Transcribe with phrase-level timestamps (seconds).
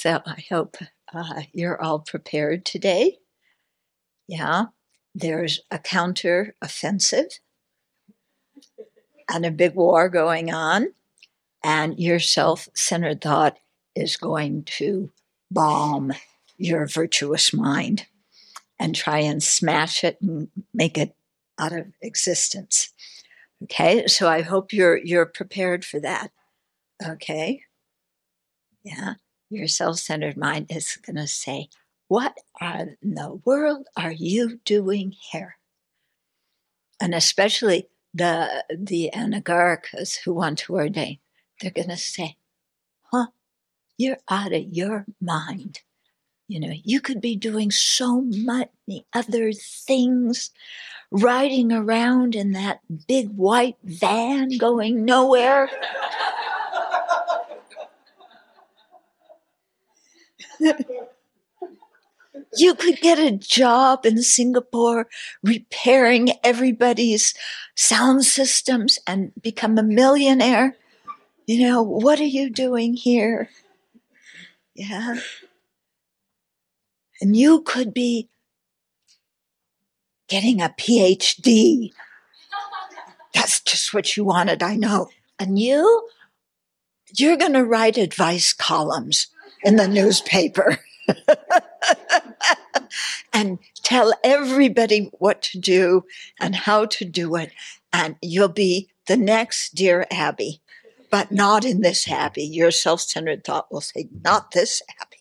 [0.00, 0.76] So I hope
[1.12, 3.18] uh, you're all prepared today.
[4.28, 4.66] Yeah,
[5.12, 7.40] there's a counter offensive
[9.28, 10.92] and a big war going on,
[11.64, 13.58] and your self centered thought
[13.96, 15.10] is going to
[15.50, 16.12] bomb
[16.56, 18.06] your virtuous mind
[18.78, 21.16] and try and smash it and make it
[21.58, 22.92] out of existence.
[23.64, 26.30] Okay, so I hope you're you're prepared for that.
[27.04, 27.62] Okay.
[28.84, 29.14] Yeah.
[29.50, 31.68] Your self-centered mind is gonna say,
[32.08, 35.56] What in the world are you doing here?
[37.00, 41.18] And especially the the anagarikas who want to ordain,
[41.60, 42.36] they're gonna say,
[43.10, 43.28] Huh,
[43.96, 45.80] you're out of your mind.
[46.46, 50.50] You know, you could be doing so many other things,
[51.10, 55.68] riding around in that big white van going nowhere.
[62.56, 65.08] You could get a job in Singapore
[65.42, 67.34] repairing everybody's
[67.74, 70.76] sound systems and become a millionaire.
[71.46, 73.48] You know, what are you doing here?
[74.74, 75.16] Yeah.
[77.20, 78.28] And you could be
[80.28, 81.92] getting a PhD.
[83.34, 85.08] That's just what you wanted, I know.
[85.38, 86.08] And you,
[87.16, 89.28] you're going to write advice columns
[89.64, 90.78] in the newspaper
[93.32, 96.04] and tell everybody what to do
[96.40, 97.52] and how to do it.
[97.92, 100.60] And you'll be the next Dear Abby,
[101.10, 102.44] but not in this Abbey.
[102.44, 105.18] Your self centered thought will say, not this Abbey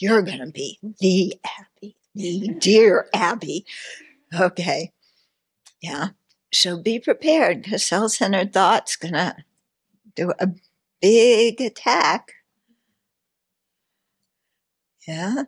[0.00, 3.66] you're going to be the Abby, the dear Abby.
[4.38, 4.92] Okay.
[5.80, 6.08] Yeah.
[6.52, 9.36] So be prepared because self centered thought's going to
[10.16, 10.48] do a
[11.00, 12.32] big attack.
[15.10, 15.42] Yeah.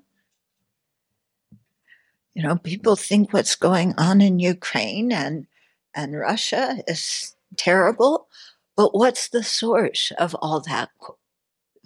[2.35, 5.47] You know, people think what's going on in Ukraine and,
[5.95, 8.27] and Russia is terrible,
[8.75, 10.91] but what's the source of all that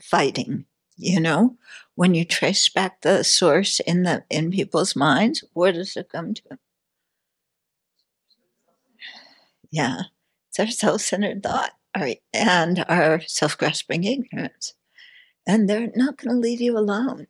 [0.00, 0.64] fighting?
[0.96, 1.58] You know,
[1.96, 6.32] when you trace back the source in the in people's minds, where does it come
[6.32, 6.58] to?
[9.70, 10.04] Yeah,
[10.48, 11.72] it's our self-centered thought,
[12.32, 14.72] and our self-grasping ignorance,
[15.46, 17.26] and they're not going to leave you alone.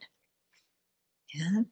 [1.37, 1.63] Yeah.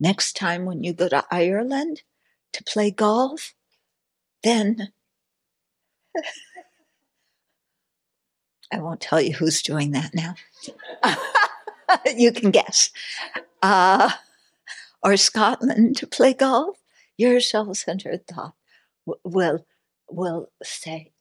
[0.00, 2.02] Next time when you go to Ireland
[2.52, 3.54] to play golf,
[4.42, 4.92] then
[8.72, 10.34] I won't tell you who's doing that now.
[12.16, 12.90] you can guess.
[13.62, 14.10] Uh,
[15.00, 16.78] or Scotland to play golf,
[17.16, 18.54] your self centered thought
[19.22, 19.64] will,
[20.08, 21.12] will say,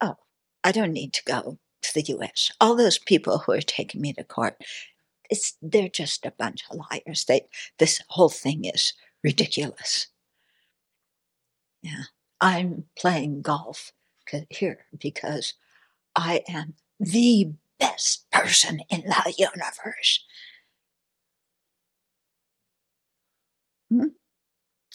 [0.00, 0.16] Oh,
[0.62, 2.50] I don't need to go to the US.
[2.60, 4.56] All those people who are taking me to court,
[5.30, 7.24] it's, they're just a bunch of liars.
[7.24, 7.42] They,
[7.78, 8.92] this whole thing is
[9.22, 10.08] ridiculous.
[11.82, 12.04] Yeah,
[12.40, 13.92] I'm playing golf
[14.50, 15.54] here because
[16.16, 20.24] I am the best person in the universe.
[23.90, 24.08] Hmm?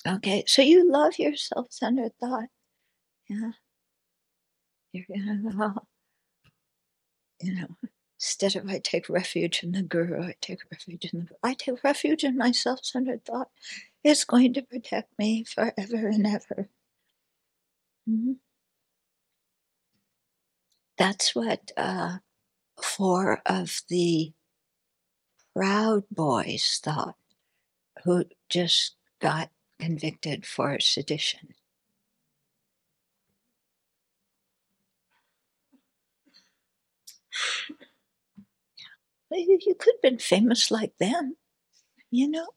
[0.07, 2.49] Okay, so you love your self centered thought.
[3.29, 3.51] Yeah.
[4.93, 5.73] You're gonna go,
[7.41, 7.67] you know,
[8.19, 11.27] instead of I take refuge in the guru, I take refuge in the.
[11.43, 13.49] I take refuge in my self centered thought.
[14.03, 16.69] It's going to protect me forever and ever.
[18.09, 18.33] Mm-hmm.
[20.97, 22.17] That's what uh,
[22.81, 24.33] four of the
[25.55, 27.15] Proud Boys thought,
[28.03, 31.55] who just got convicted for sedition.
[39.33, 41.37] You could have been famous like them,
[42.09, 42.47] you know?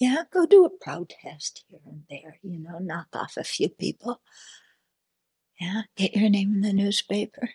[0.00, 4.20] Yeah, go do a protest here and there, you know, knock off a few people.
[5.60, 7.50] Yeah, get your name in the newspaper.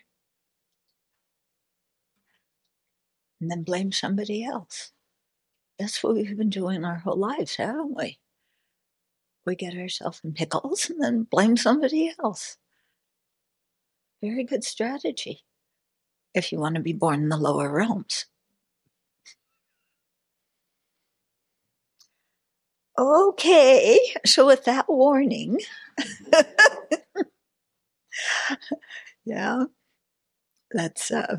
[3.40, 4.92] And then blame somebody else.
[5.78, 8.18] That's what we've been doing our whole lives, haven't we?
[9.44, 12.56] We get ourselves in pickles and then blame somebody else.
[14.22, 15.44] Very good strategy
[16.34, 18.26] if you want to be born in the lower realms.
[22.98, 25.60] Okay, so with that warning,
[29.24, 29.64] yeah.
[30.72, 31.38] Let's uh,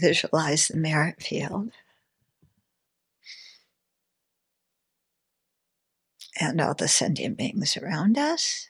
[0.00, 1.70] visualize the merit field.
[6.40, 8.68] And all the sentient beings around us.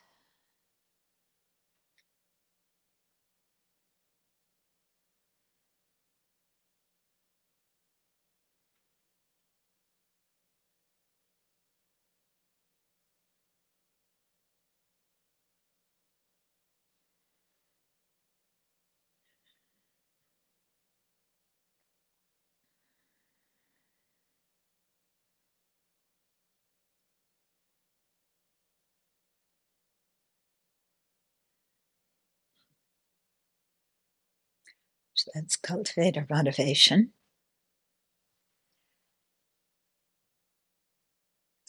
[35.17, 37.11] So let's cultivate our motivation.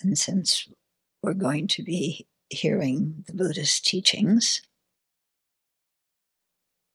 [0.03, 0.69] And since
[1.23, 4.61] we're going to be hearing the Buddhist teachings,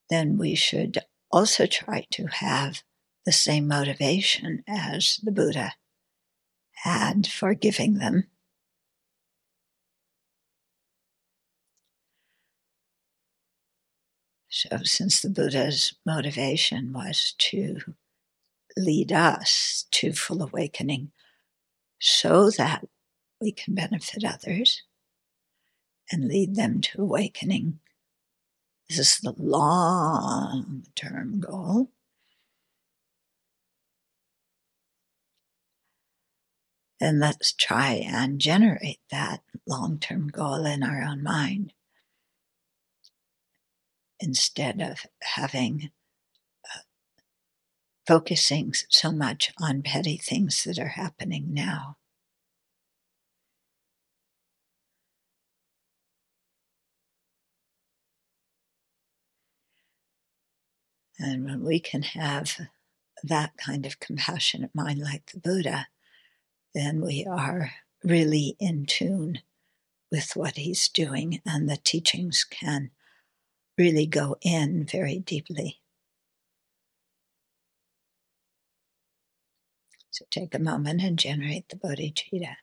[0.09, 0.99] then we should
[1.31, 2.83] also try to have
[3.25, 5.73] the same motivation as the Buddha
[6.83, 8.27] had for giving them.
[14.55, 17.95] So, since the Buddha's motivation was to
[18.77, 21.11] lead us to full awakening
[21.99, 22.85] so that
[23.41, 24.83] we can benefit others
[26.11, 27.79] and lead them to awakening,
[28.87, 31.89] this is the long term goal.
[36.99, 41.73] Then let's try and generate that long term goal in our own mind
[44.19, 45.91] instead of having
[46.65, 46.79] uh,
[48.07, 51.97] focusing so much on petty things that are happening now.
[61.19, 62.59] And when we can have
[63.23, 65.87] that kind of compassionate mind like the Buddha,
[66.73, 67.71] then we are
[68.03, 69.39] really in tune
[70.11, 72.91] with what he's doing, and the teachings can
[73.77, 75.79] really go in very deeply.
[80.11, 82.55] So take a moment and generate the bodhicitta.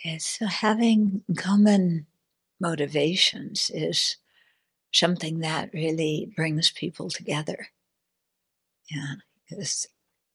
[0.00, 2.06] Okay, so having common
[2.58, 4.16] motivations is
[4.92, 7.68] something that really brings people together.
[8.90, 9.14] Yeah,
[9.48, 9.86] because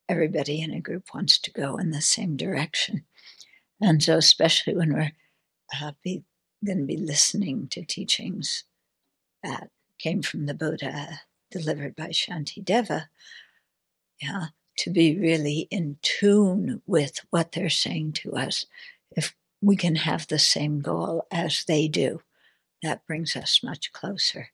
[0.07, 3.05] everybody in a group wants to go in the same direction.
[3.81, 5.11] And so, especially when we're
[5.81, 8.65] uh, going to be listening to teachings
[9.43, 13.07] that came from the Buddha delivered by Shantideva,
[14.21, 14.47] yeah,
[14.77, 18.65] to be really in tune with what they're saying to us.
[19.11, 19.33] If
[19.65, 22.21] we can have the same goal as they do.
[22.83, 24.49] That brings us much closer.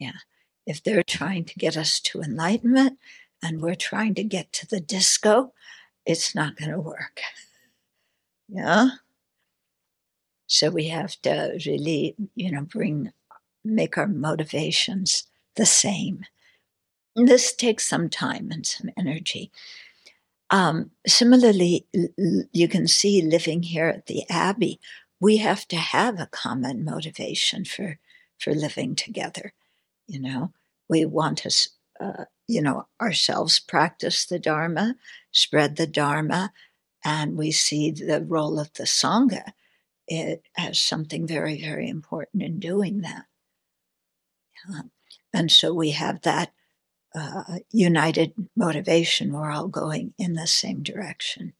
[0.00, 0.18] Yeah.
[0.66, 2.98] If they're trying to get us to enlightenment
[3.40, 5.52] and we're trying to get to the disco,
[6.04, 7.20] it's not going to work.
[8.48, 8.90] Yeah.
[10.46, 13.10] So we have to really, you know, bring,
[13.64, 15.24] make our motivations
[15.56, 16.24] the same.
[17.16, 19.50] This takes some time and some energy.
[20.50, 21.86] Um, similarly,
[22.52, 24.80] you can see living here at the Abbey,
[25.20, 27.98] we have to have a common motivation for
[28.38, 29.52] for living together.
[30.06, 30.52] You know,
[30.88, 31.68] we want to,
[32.00, 34.94] uh, you know, ourselves practice the Dharma,
[35.32, 36.52] spread the Dharma,
[37.04, 39.52] and we see the role of the Sangha
[40.08, 43.24] it as something very, very important in doing that.
[45.32, 46.52] And so we have that
[47.16, 49.32] uh, united motivation.
[49.32, 51.54] We're all going in the same direction.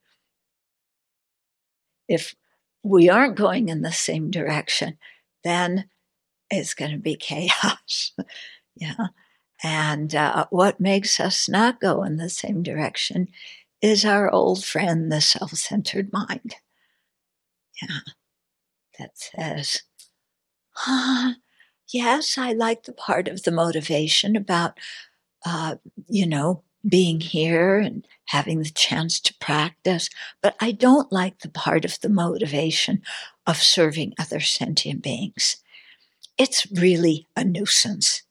[2.09, 2.35] If
[2.83, 4.99] we aren't going in the same direction,
[5.43, 5.89] then
[6.51, 8.13] it's going to be chaos.
[8.77, 9.09] yeah.
[9.65, 13.29] And uh, what makes us not go in the same direction
[13.81, 16.57] is our old friend, the self centered mind.
[17.81, 18.01] Yeah.
[18.99, 19.83] That says,
[20.87, 21.37] ah,
[21.93, 24.79] yes, I like the part of the motivation about
[25.47, 25.77] uh,
[26.09, 30.11] you know, being here and having the chance to practice,
[30.43, 33.01] but I don't like the part of the motivation
[33.47, 35.57] of serving other sentient beings.
[36.37, 38.23] It's really a nuisance.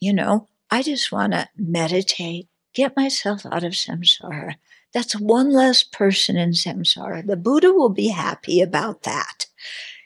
[0.00, 4.56] You know, I just want to meditate, get myself out of samsara.
[4.92, 7.26] That's one less person in samsara.
[7.26, 9.46] The Buddha will be happy about that.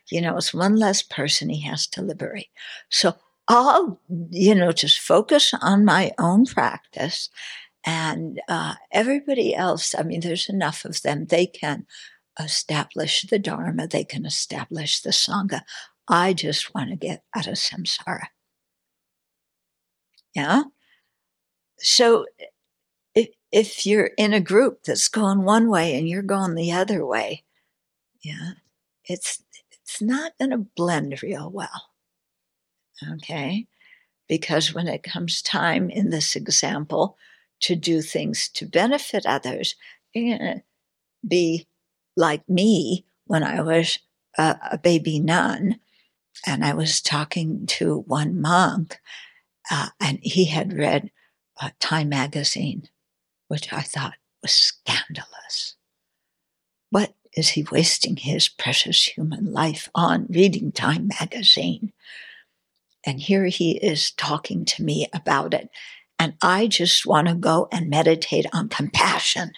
[0.08, 2.48] You know, it's one less person he has to liberate.
[2.90, 3.16] So
[3.48, 4.00] I'll,
[4.30, 7.30] you know, just focus on my own practice.
[7.86, 11.26] And uh, everybody else, I mean, there's enough of them.
[11.26, 11.86] They can
[12.40, 15.62] establish the Dharma, they can establish the Sangha.
[16.08, 18.26] I just want to get out of samsara.
[20.34, 20.62] Yeah?
[21.78, 22.26] So
[23.14, 27.06] if, if you're in a group that's going one way and you're going the other
[27.06, 27.44] way,
[28.22, 28.52] Yeah.
[29.06, 31.87] It's it's not going to blend real well.
[33.14, 33.66] Okay?
[34.28, 37.16] Because when it comes time in this example
[37.60, 39.74] to do things to benefit others,
[40.12, 40.62] you're going to
[41.26, 41.66] be
[42.16, 43.98] like me when I was
[44.36, 45.78] a, a, baby nun
[46.46, 49.00] and I was talking to one monk
[49.70, 51.10] uh, and he had read
[51.60, 52.88] uh, Time magazine,
[53.48, 55.76] which I thought was scandalous.
[56.90, 61.92] What is he wasting his precious human life on reading Time magazine?
[63.06, 65.70] And here he is talking to me about it.
[66.18, 69.52] And I just want to go and meditate on compassion.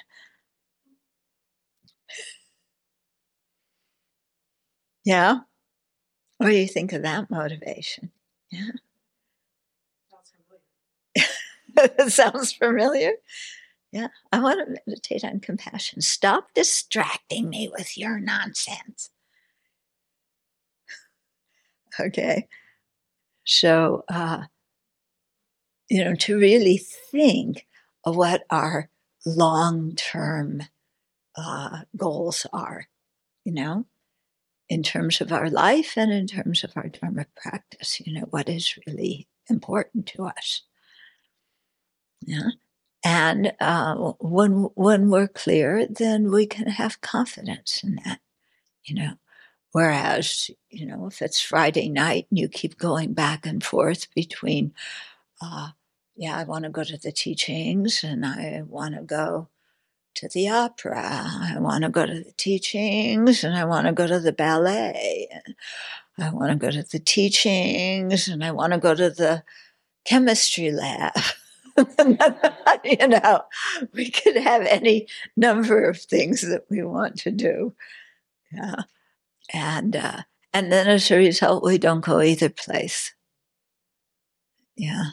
[5.04, 5.40] Yeah.
[6.38, 8.12] What do you think of that motivation?
[8.50, 8.70] Yeah.
[11.76, 13.12] It sounds familiar.
[13.92, 16.00] Yeah, I want to meditate on compassion.
[16.00, 19.10] Stop distracting me with your nonsense.
[22.00, 22.48] okay.
[23.50, 24.44] So, uh,
[25.88, 27.66] you know, to really think
[28.04, 28.88] of what our
[29.26, 30.62] long term
[31.36, 32.86] uh, goals are,
[33.44, 33.86] you know,
[34.68, 38.48] in terms of our life and in terms of our Dharma practice, you know, what
[38.48, 40.62] is really important to us.
[42.24, 42.50] Yeah.
[43.04, 48.20] And uh, when when we're clear, then we can have confidence in that,
[48.84, 49.14] you know.
[49.72, 54.72] Whereas, you know, if it's Friday night and you keep going back and forth between,
[55.40, 55.70] uh,
[56.16, 59.48] yeah, I want to go to the teachings and I want to go
[60.16, 61.02] to the opera.
[61.02, 65.28] I want to go to the teachings and I want to go to the ballet.
[66.18, 69.44] I want to go to the teachings and I want to go to the
[70.04, 71.12] chemistry lab.
[72.84, 73.42] you know,
[73.92, 77.74] we could have any number of things that we want to do.
[78.52, 78.82] Yeah.
[79.52, 83.14] And, uh, and then as a result, we don't go either place.
[84.76, 85.10] Yeah.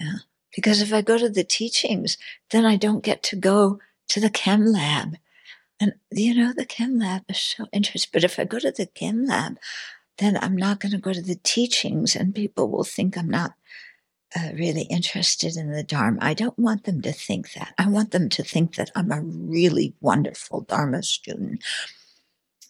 [0.00, 0.18] Yeah.
[0.54, 2.16] Because if I go to the teachings,
[2.50, 5.16] then I don't get to go to the chem lab.
[5.78, 8.10] And, you know, the chem lab is so interesting.
[8.12, 9.58] But if I go to the chem lab,
[10.18, 13.52] then I'm not going to go to the teachings and people will think I'm not
[14.34, 16.18] uh, really interested in the Dharma.
[16.20, 17.74] I don't want them to think that.
[17.78, 21.62] I want them to think that I'm a really wonderful Dharma student.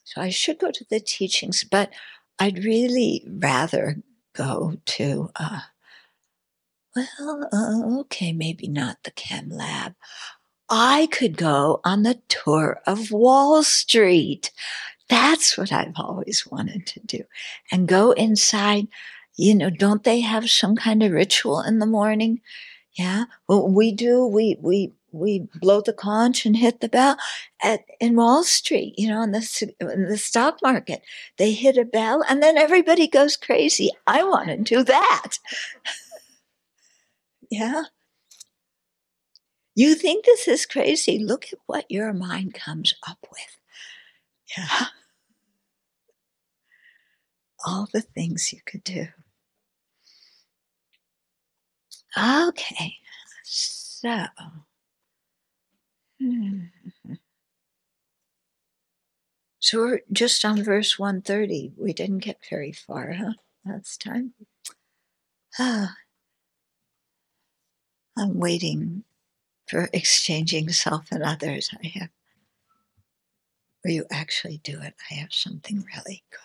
[0.06, 1.90] So I should go to the teachings, but
[2.38, 3.96] I'd really rather
[4.34, 5.60] go to, uh,
[6.94, 9.94] well, uh, okay, maybe not the chem lab.
[10.70, 14.52] I could go on the tour of Wall Street.
[15.08, 17.24] That's what I've always wanted to do
[17.70, 18.88] and go inside
[19.36, 22.40] you know, don't they have some kind of ritual in the morning?
[22.94, 23.24] Yeah.
[23.46, 24.26] Well, we do.
[24.26, 27.16] We, we, we blow the conch and hit the bell
[27.62, 31.02] at in Wall Street, you know, in the in the stock market.
[31.38, 33.90] They hit a bell and then everybody goes crazy.
[34.06, 35.38] I want to do that.
[37.50, 37.84] yeah.
[39.74, 41.18] You think this is crazy?
[41.18, 43.58] Look at what your mind comes up with.
[44.56, 44.86] Yeah.
[47.66, 49.08] All the things you could do.
[52.16, 52.94] Okay,
[53.44, 54.24] so.
[59.58, 61.72] So we're just on verse 130.
[61.76, 63.32] We didn't get very far, huh?
[63.64, 64.34] Last time.
[65.58, 65.96] Ah.
[68.18, 69.04] I'm waiting
[69.66, 71.70] for exchanging self and others.
[71.82, 72.08] I have,
[73.82, 74.94] where you actually do it.
[75.10, 76.40] I have something really good.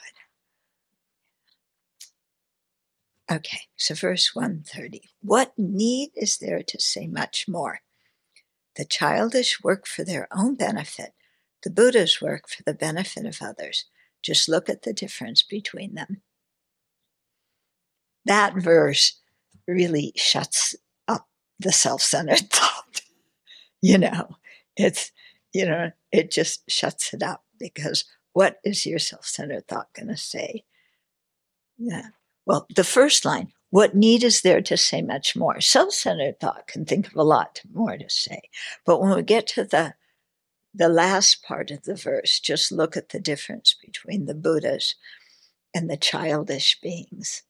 [3.36, 5.02] Okay, so verse 130.
[5.22, 7.80] What need is there to say much more?
[8.82, 11.14] The childish work for their own benefit,
[11.62, 13.86] the Buddha's work for the benefit of others.
[14.24, 16.24] Just look at the difference between them.
[18.26, 19.20] That verse
[19.68, 20.76] really shuts
[21.08, 21.28] up
[21.60, 23.02] the self centered thought.
[23.84, 24.38] you know,
[24.76, 25.12] it's,
[25.54, 30.08] you know, it just shuts it up because what is your self centered thought going
[30.08, 30.64] to say?
[31.78, 32.08] Yeah.
[32.48, 35.62] Well, the first line, what need is there to say much more?
[35.62, 38.44] Self centered thought can think of a lot more to say.
[38.86, 39.96] But when we get to the
[40.74, 44.96] the last part of the verse, just look at the difference between the Buddhas
[45.74, 47.44] and the childish beings.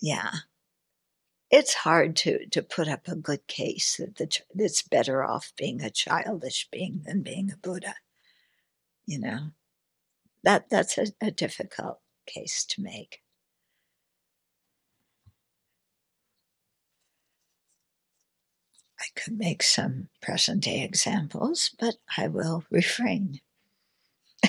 [0.00, 0.30] Yeah.
[1.50, 5.80] It's hard to, to put up a good case that the, it's better off being
[5.80, 7.94] a childish being than being a Buddha.
[9.06, 9.38] You know,
[10.42, 13.22] that, that's a, a difficult case to make.
[19.06, 23.40] I could make some present day examples, but I will refrain.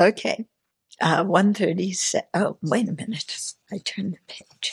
[0.00, 0.46] okay,
[1.00, 2.26] uh, 137.
[2.32, 3.52] Oh, wait a minute.
[3.70, 4.72] I turned the page.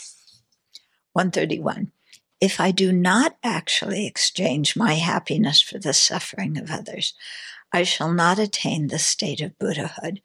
[1.14, 1.92] 131.
[2.40, 7.14] If I do not actually exchange my happiness for the suffering of others,
[7.74, 10.22] I shall not attain the state of Buddhahood.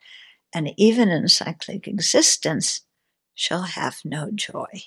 [0.54, 2.82] And even in cyclic existence,
[3.34, 4.82] shall have no joy.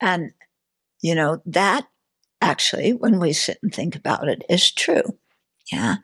[0.00, 0.32] And,
[1.02, 1.86] you know, that
[2.40, 5.18] actually, when we sit and think about it, is true.
[5.70, 5.96] Yeah.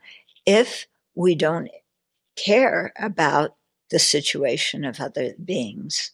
[0.45, 1.69] If we don't
[2.35, 3.55] care about
[3.89, 6.11] the situation of other beings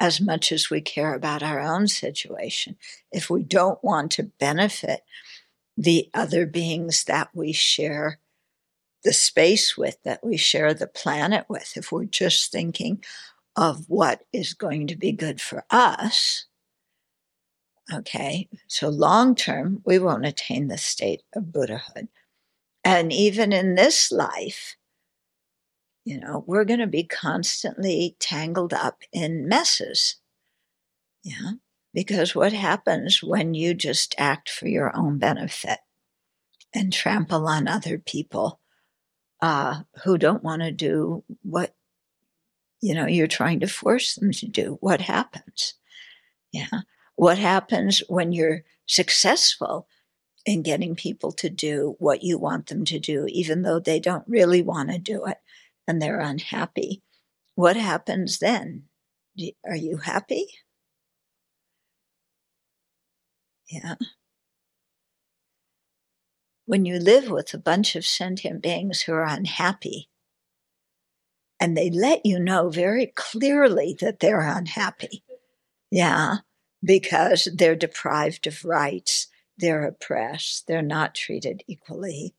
[0.00, 2.76] as much as we care about our own situation,
[3.10, 5.00] if we don't want to benefit
[5.76, 8.20] the other beings that we share
[9.04, 13.02] the space with, that we share the planet with, if we're just thinking
[13.58, 16.46] of what is going to be good for us,
[17.92, 22.06] okay, so long term, we won't attain the state of Buddhahood.
[22.84, 24.76] And even in this life,
[26.04, 30.16] you know, we're going to be constantly tangled up in messes.
[31.24, 31.54] Yeah.
[31.92, 35.80] Because what happens when you just act for your own benefit
[36.72, 38.60] and trample on other people
[39.42, 41.74] uh, who don't want to do what,
[42.80, 44.78] you know, you're trying to force them to do?
[44.80, 45.74] What happens?
[46.52, 46.82] Yeah.
[47.16, 49.88] What happens when you're successful
[50.46, 54.24] in getting people to do what you want them to do, even though they don't
[54.28, 55.38] really want to do it?
[55.88, 57.02] and they're unhappy,
[57.54, 58.84] what happens then?
[59.64, 60.46] Are you happy?
[63.68, 63.94] Yeah.
[66.66, 70.10] When you live with a bunch of sentient beings who are unhappy,
[71.60, 75.22] and they let you know very clearly that they're unhappy.
[75.90, 76.38] Yeah,
[76.82, 82.34] because they're deprived of rights, they're oppressed, they're not treated equally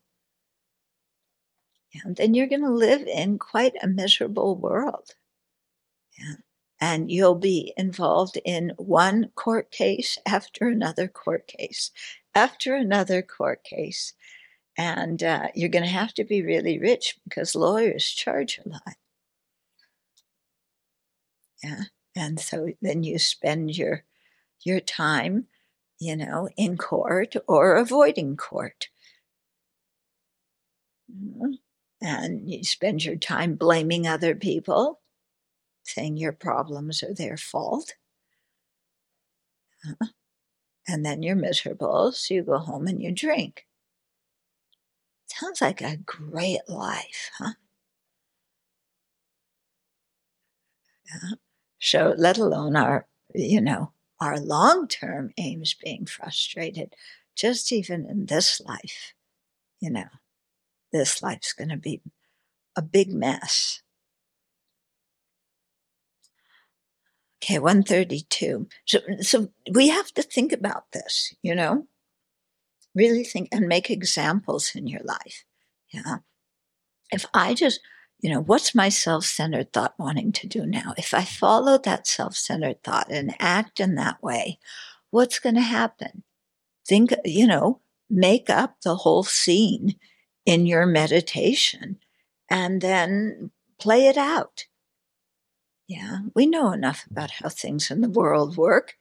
[1.94, 5.16] and then you're going to live in quite a miserable world.
[6.18, 6.36] Yeah.
[6.82, 11.92] And you'll be involved in one court case after another court case
[12.36, 14.14] after another court case.
[14.78, 18.96] And uh, you're going to have to be really rich because lawyers charge a lot.
[21.64, 21.84] Yeah.
[22.16, 24.04] And so then you spend your
[24.64, 25.48] your time,
[26.00, 28.90] you know, in court or avoiding court.
[31.12, 31.54] Mm-hmm
[32.02, 35.02] and you spend your time blaming other people,
[35.84, 37.96] saying your problems are their fault.
[39.86, 40.08] Uh,
[40.88, 43.68] and then you're miserable, so you go home and you drink.
[45.28, 47.54] Sounds like a great life, huh?
[51.06, 51.36] Yeah.
[51.80, 56.96] So, let alone our, you know, our long term aims being frustrated,
[57.36, 59.14] just even in this life,
[59.80, 60.10] you know
[60.92, 62.02] this life's going to be
[62.76, 63.82] a big mess.
[67.42, 68.68] Okay, 132.
[68.86, 71.88] So, so we have to think about this, you know?
[72.94, 75.46] Really think and make examples in your life.
[75.90, 76.18] Yeah.
[77.12, 77.80] If I just,
[78.20, 80.94] you know, what's my self centered thought wanting to do now?
[80.98, 84.60] If I follow that self centered thought and act in that way,
[85.10, 86.24] what's going to happen?
[86.88, 89.96] Think, you know, make up the whole scene
[90.46, 91.98] in your meditation
[92.50, 94.66] and then play it out.
[95.88, 98.96] Yeah, we know enough about how things in the world work.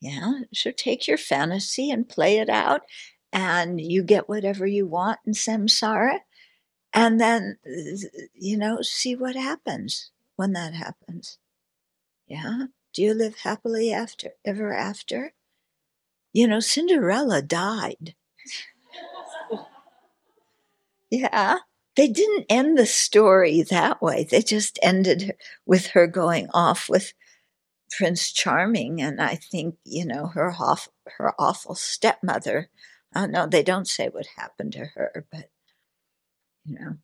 [0.00, 2.82] Yeah, so take your fantasy and play it out,
[3.32, 6.20] and you get whatever you want in samsara.
[6.94, 7.58] And then,
[8.34, 11.38] you know, see what happens when that happens.
[12.26, 12.66] Yeah.
[12.92, 15.32] Do you live happily after ever after?
[16.32, 18.14] You know, Cinderella died.
[21.10, 21.58] Yeah.
[21.94, 24.24] They didn't end the story that way.
[24.24, 25.34] They just ended
[25.66, 27.12] with her going off with
[27.90, 32.70] Prince Charming, and I think you know her awful, her awful stepmother.
[33.14, 35.50] I know they don't say what happened to her, but
[36.64, 36.96] you know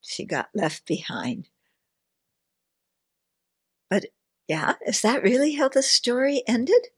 [0.00, 1.48] she got left behind.
[3.88, 4.06] But
[4.48, 6.88] yeah, is that really how the story ended?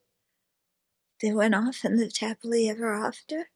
[1.20, 3.50] They went off and lived happily ever after.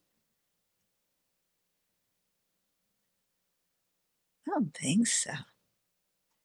[4.47, 5.31] I don't think so.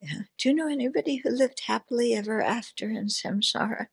[0.00, 0.22] Yeah.
[0.38, 3.86] Do you know anybody who lived happily ever after in samsara?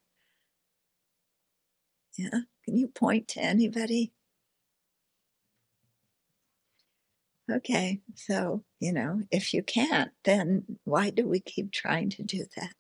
[2.18, 2.42] Yeah.
[2.66, 4.12] Can you point to anybody?
[7.50, 8.02] Okay.
[8.16, 12.74] So, you know, if you can't, then why do we keep trying to do that?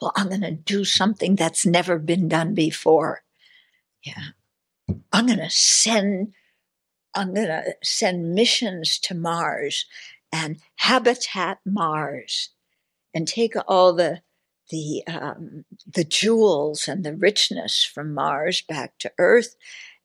[0.00, 3.22] Well, I'm going to do something that's never been done before.
[4.04, 4.94] Yeah.
[5.12, 6.32] I'm going to send
[7.14, 9.86] I'm going to send missions to Mars
[10.32, 12.50] and habitat Mars
[13.14, 14.20] and take all the
[14.70, 19.56] the um, the jewels and the richness from Mars back to Earth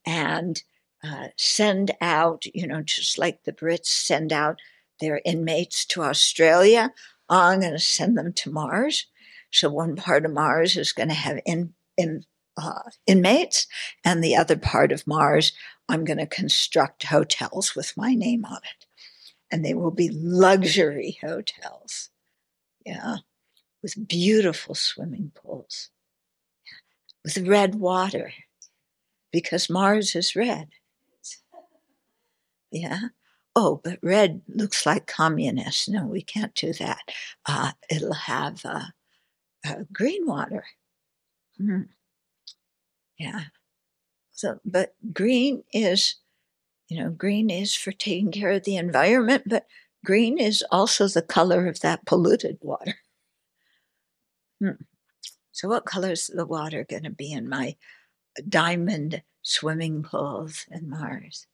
[0.06, 0.63] and
[1.03, 4.59] uh, send out, you know, just like the Brits send out
[4.99, 6.93] their inmates to Australia.
[7.29, 9.07] I'm going to send them to Mars.
[9.51, 12.23] So one part of Mars is going to have in, in
[12.57, 13.67] uh, inmates,
[14.03, 15.53] and the other part of Mars,
[15.89, 18.85] I'm going to construct hotels with my name on it.
[19.51, 22.09] And they will be luxury hotels.
[22.85, 23.17] Yeah.
[23.81, 25.89] With beautiful swimming pools,
[27.23, 28.31] with red water,
[29.31, 30.69] because Mars is red.
[32.71, 32.99] Yeah.
[33.55, 35.89] Oh, but red looks like communist.
[35.89, 37.01] No, we can't do that.
[37.45, 38.86] Uh, it'll have uh,
[39.65, 40.63] uh, green water.
[41.60, 41.89] Mm.
[43.19, 43.43] Yeah.
[44.31, 46.15] So, but green is,
[46.89, 49.67] you know, green is for taking care of the environment, but
[50.05, 52.95] green is also the color of that polluted water.
[54.60, 54.81] Hmm.
[55.51, 57.75] So, what color is the water going to be in my
[58.47, 61.47] diamond swimming pools in Mars?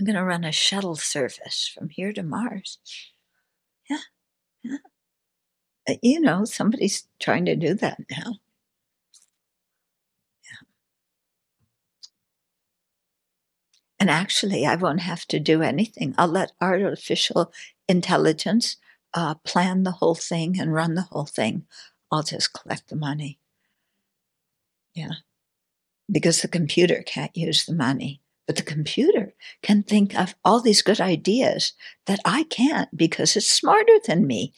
[0.00, 2.78] I'm going to run a shuttle service from here to Mars.
[3.90, 3.98] Yeah.
[4.62, 4.76] Yeah.
[5.86, 8.36] Uh, you know, somebody's trying to do that now.
[10.42, 10.66] Yeah.
[13.98, 16.14] And actually, I won't have to do anything.
[16.16, 17.52] I'll let artificial
[17.86, 18.78] intelligence
[19.12, 21.66] uh, plan the whole thing and run the whole thing.
[22.10, 23.38] I'll just collect the money.
[24.94, 25.12] Yeah.
[26.10, 28.22] Because the computer can't use the money.
[28.50, 29.32] But the computer
[29.62, 31.74] can think of all these good ideas
[32.06, 34.54] that I can't because it's smarter than me.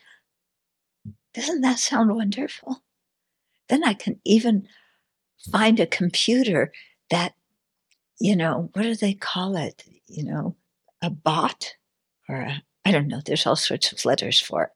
[1.34, 2.82] Doesn't that sound wonderful?
[3.68, 4.66] Then I can even
[5.52, 6.72] find a computer
[7.10, 7.34] that
[8.18, 9.84] you know, what do they call it?
[10.06, 10.56] You know,
[11.02, 11.74] a bot
[12.30, 12.48] or
[12.86, 14.70] I don't know, there's all sorts of letters for it.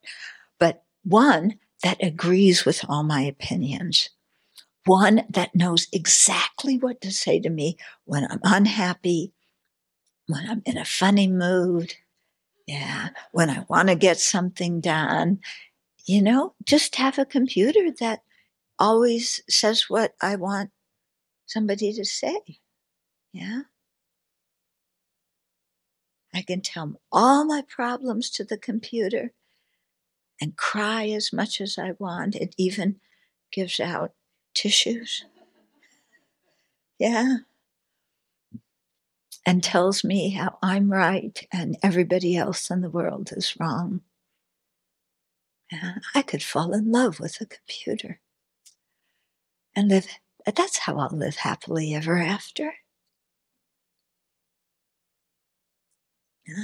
[0.58, 4.10] But one that agrees with all my opinions,
[4.86, 9.32] one that knows exactly what to say to me when I'm unhappy,
[10.28, 11.94] when I'm in a funny mood,
[12.66, 15.40] yeah, when I want to get something done.
[16.04, 18.22] You know, just have a computer that
[18.78, 20.70] always says what I want
[21.46, 22.40] somebody to say.
[23.32, 23.62] Yeah.
[26.34, 29.32] I can tell all my problems to the computer
[30.40, 32.36] and cry as much as I want.
[32.36, 32.96] It even
[33.50, 34.12] gives out
[34.56, 35.24] tissues.
[36.98, 37.38] Yeah.
[39.46, 44.02] And tells me how I'm right and everybody else in the world is wrong.
[45.70, 48.20] Yeah, I could fall in love with a computer
[49.76, 50.06] and live.
[50.44, 52.74] That's how I'll live happily ever after.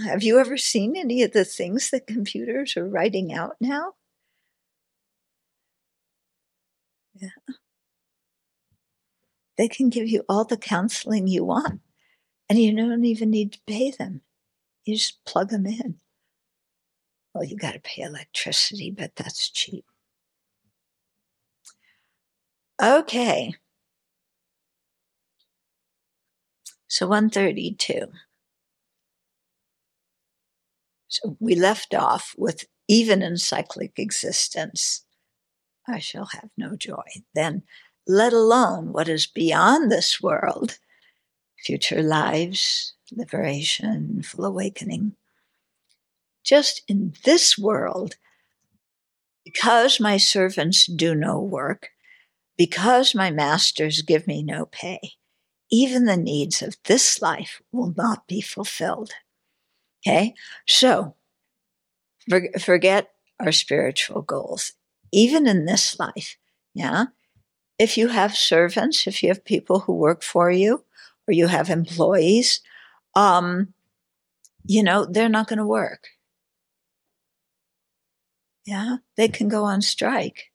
[0.05, 3.95] Have you ever seen any of the things that computers are writing out now?
[7.15, 7.29] Yeah.
[9.59, 11.81] They can give you all the counseling you want,
[12.49, 14.23] and you don't even need to pay them.
[14.85, 15.97] You just plug them in.
[17.35, 19.85] Well, you got to pay electricity, but that's cheap.
[22.83, 23.55] Okay.
[26.89, 28.09] So 132.
[31.09, 35.05] So we left off with even in cyclic existence,
[35.87, 37.03] I shall have no joy.
[37.35, 37.63] Then,
[38.07, 40.79] let alone what is beyond this world,
[41.65, 45.15] future lives, liberation, full awakening.
[46.45, 48.17] Just in this world,
[49.45, 51.91] because my servants do no work,
[52.57, 55.01] because my masters give me no pay,
[55.71, 59.13] even the needs of this life will not be fulfilled.
[60.05, 60.35] Okay.
[60.67, 61.15] So
[62.61, 63.11] forget
[63.41, 64.73] our spiritual goals,
[65.13, 66.37] even in this life.
[66.75, 67.07] Yeah.
[67.79, 70.85] If you have servants, if you have people who work for you,
[71.27, 72.61] or you have employees,
[73.15, 73.75] um,
[74.65, 76.09] you know, they're not going to work.
[78.65, 78.99] Yeah.
[79.17, 80.53] They can go on strike.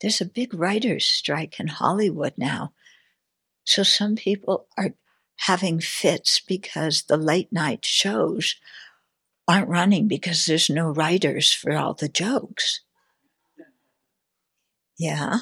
[0.00, 2.72] There's a big writers' strike in Hollywood now.
[3.64, 4.94] So some people are
[5.36, 8.56] having fits because the late night shows
[9.48, 12.80] aren't running because there's no writers for all the jokes.
[14.98, 15.40] Yeah.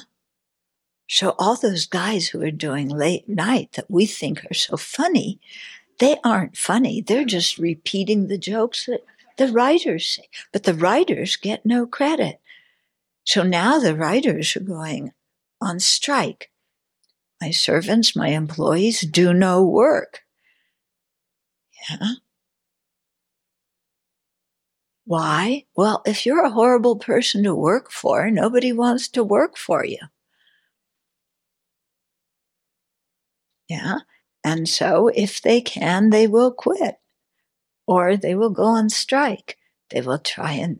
[1.09, 5.39] So all those guys who are doing late night that we think are so funny,
[5.97, 7.01] they aren't funny.
[7.01, 9.03] They're just repeating the jokes that
[9.37, 12.39] the writers say, but the writers get no credit.
[13.23, 15.11] So now the writers are going
[15.59, 16.51] on strike.
[17.41, 20.23] my servants, my employees do no work.
[21.89, 22.13] Yeah.
[25.05, 25.65] Why?
[25.75, 29.97] Well, if you're a horrible person to work for, nobody wants to work for you.
[33.69, 33.99] Yeah.
[34.43, 36.95] And so if they can, they will quit
[37.87, 39.57] or they will go on strike.
[39.89, 40.79] They will try and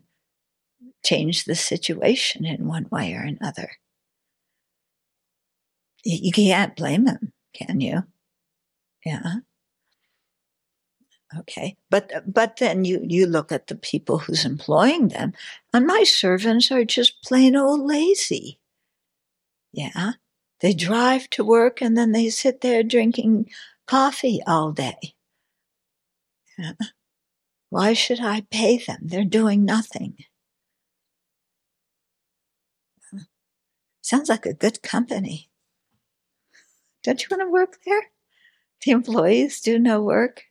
[1.03, 3.71] change the situation in one way or another.
[6.03, 8.03] You can't blame them, can you?
[9.05, 9.37] Yeah.
[11.37, 11.77] Okay.
[11.89, 15.33] But but then you you look at the people who's employing them,
[15.73, 18.59] and my servants are just plain old lazy.
[19.71, 20.13] Yeah.
[20.61, 23.49] They drive to work and then they sit there drinking
[23.87, 25.15] coffee all day.
[27.69, 28.99] Why should I pay them?
[29.03, 30.17] They're doing nothing.
[34.01, 35.49] Sounds like a good company.
[37.03, 38.11] Don't you want to work there?
[38.83, 40.43] The employees do no work.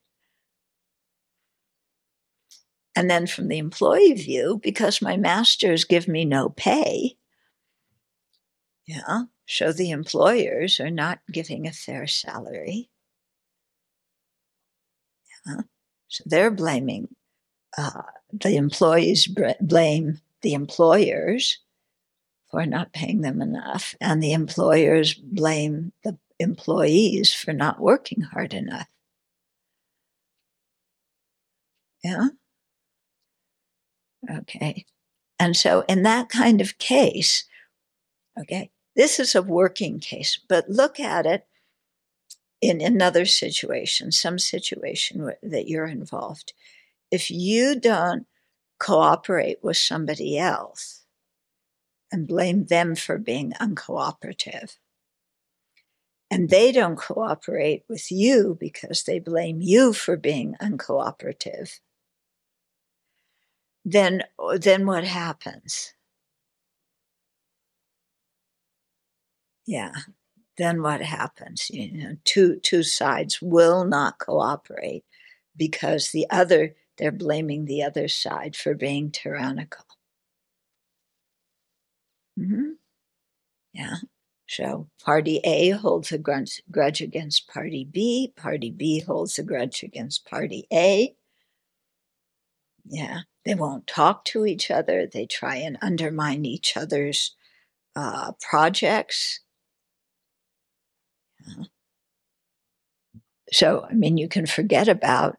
[2.95, 7.17] And then from the employee view, because my masters give me no pay,
[8.87, 12.91] yeah, so the employers are not giving a fair salary.
[15.47, 15.63] Yeah,
[16.09, 17.09] so they're blaming
[17.77, 19.27] uh, the employees
[19.61, 21.59] blame the employers
[22.51, 28.55] for not paying them enough, and the employers blame the employees for not working hard
[28.55, 28.89] enough.
[32.03, 32.29] Yeah.
[34.31, 34.87] Okay.
[35.39, 37.45] And so, in that kind of case,
[38.41, 41.47] okay, this is a working case, but look at it
[42.61, 46.53] in another situation, some situation that you're involved.
[47.13, 48.27] If you don't
[48.81, 51.05] cooperate with somebody else
[52.11, 54.79] and blame them for being uncooperative,
[56.29, 61.79] and they don't cooperate with you because they blame you for being uncooperative,
[63.85, 64.25] then,
[64.57, 65.95] then what happens?
[69.69, 69.93] Yeah,
[70.57, 71.69] then what happens?
[71.71, 75.05] You know, two two sides will not cooperate
[75.59, 79.85] because the other they're blaming the other side for being tyrannical.
[82.41, 82.71] Mm-hmm.
[83.75, 83.97] Yeah.
[84.49, 86.63] So party A holds a grudge,
[87.03, 88.33] against party B.
[88.37, 91.15] Party B holds a grudge against party A.
[92.87, 93.21] Yeah.
[93.45, 95.07] They won't talk to each other.
[95.07, 97.37] They try and undermine each other's
[97.95, 99.41] uh, projects.
[103.53, 105.39] So, I mean, you can forget about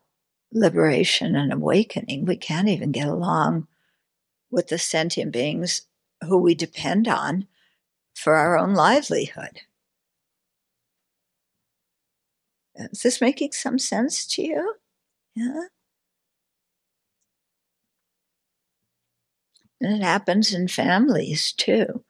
[0.52, 2.26] liberation and awakening.
[2.26, 3.68] We can't even get along
[4.52, 5.84] with the sentient beings
[6.28, 7.48] who we depend on
[8.16, 9.62] for our own livelihood.
[12.76, 14.76] Is this making some sense to you?
[15.36, 15.64] Yeah.
[19.82, 22.06] And it happens in families too.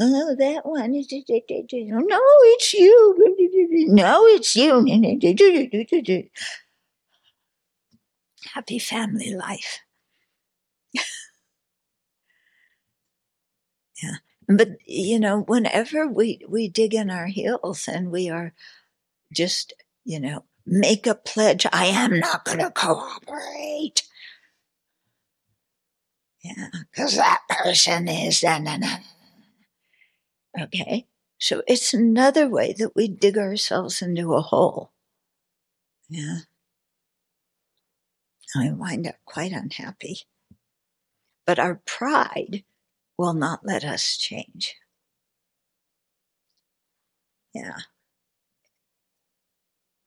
[0.00, 1.08] Oh, that one is.
[1.12, 2.20] Oh, no,
[2.54, 3.14] it's you.
[3.88, 4.84] No, it's you.
[8.54, 9.80] Happy family life.
[14.02, 14.16] yeah.
[14.48, 18.52] But, you know, whenever we, we dig in our heels and we are
[19.32, 19.72] just,
[20.04, 24.02] you know, make a pledge, I am not going to cooperate.
[26.42, 28.42] Yeah, because that person is.
[28.42, 28.96] Na, na, na.
[30.60, 31.06] Okay.
[31.38, 34.92] So it's another way that we dig ourselves into a hole.
[36.08, 36.38] Yeah.
[38.56, 40.20] I wind up quite unhappy.
[41.46, 42.64] But our pride
[43.18, 44.76] will not let us change.
[47.52, 47.78] Yeah.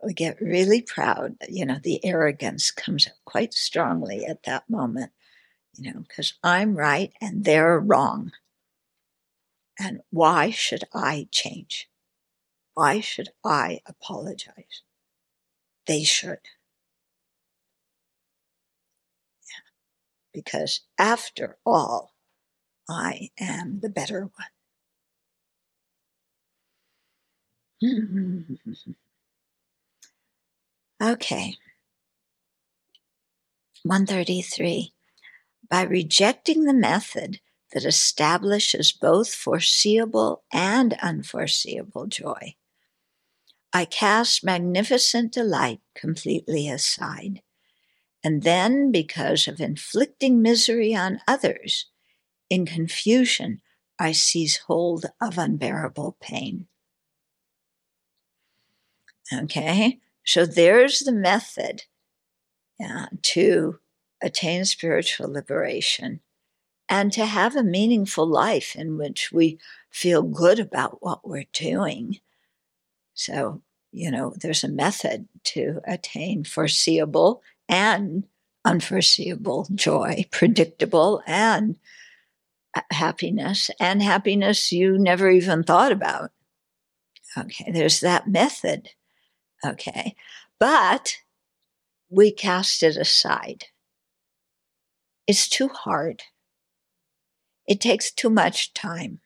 [0.04, 1.36] We get really proud.
[1.50, 5.12] You know, the arrogance comes up quite strongly at that moment
[5.78, 8.32] you know, because I'm right and they're wrong.
[9.80, 11.90] And why should I change?
[12.74, 14.82] Why should I apologize?
[15.86, 16.40] They should.
[20.34, 22.13] Because after all,
[22.90, 24.48] I am the better one.
[31.02, 31.56] okay.
[33.84, 34.94] 133
[35.70, 37.40] by rejecting the method
[37.73, 42.56] that establishes both foreseeable and unforeseeable joy.
[43.73, 47.41] I cast magnificent delight completely aside.
[48.23, 51.86] And then, because of inflicting misery on others,
[52.49, 53.62] in confusion,
[53.99, 56.67] I seize hold of unbearable pain.
[59.34, 61.84] Okay, so there's the method
[62.80, 63.80] yeah, to
[64.21, 66.21] attain spiritual liberation
[66.89, 72.19] and to have a meaningful life in which we feel good about what we're doing.
[73.13, 78.26] So, you know, there's a method to attain foreseeable and
[78.63, 81.78] unforeseeable joy, predictable and
[82.91, 86.32] happiness, and happiness you never even thought about.
[87.38, 88.89] Okay, there's that method.
[89.65, 90.15] Okay,
[90.60, 91.17] but
[92.10, 93.65] we cast it aside.
[95.26, 96.23] It's too hard.
[97.67, 99.19] It takes too much time.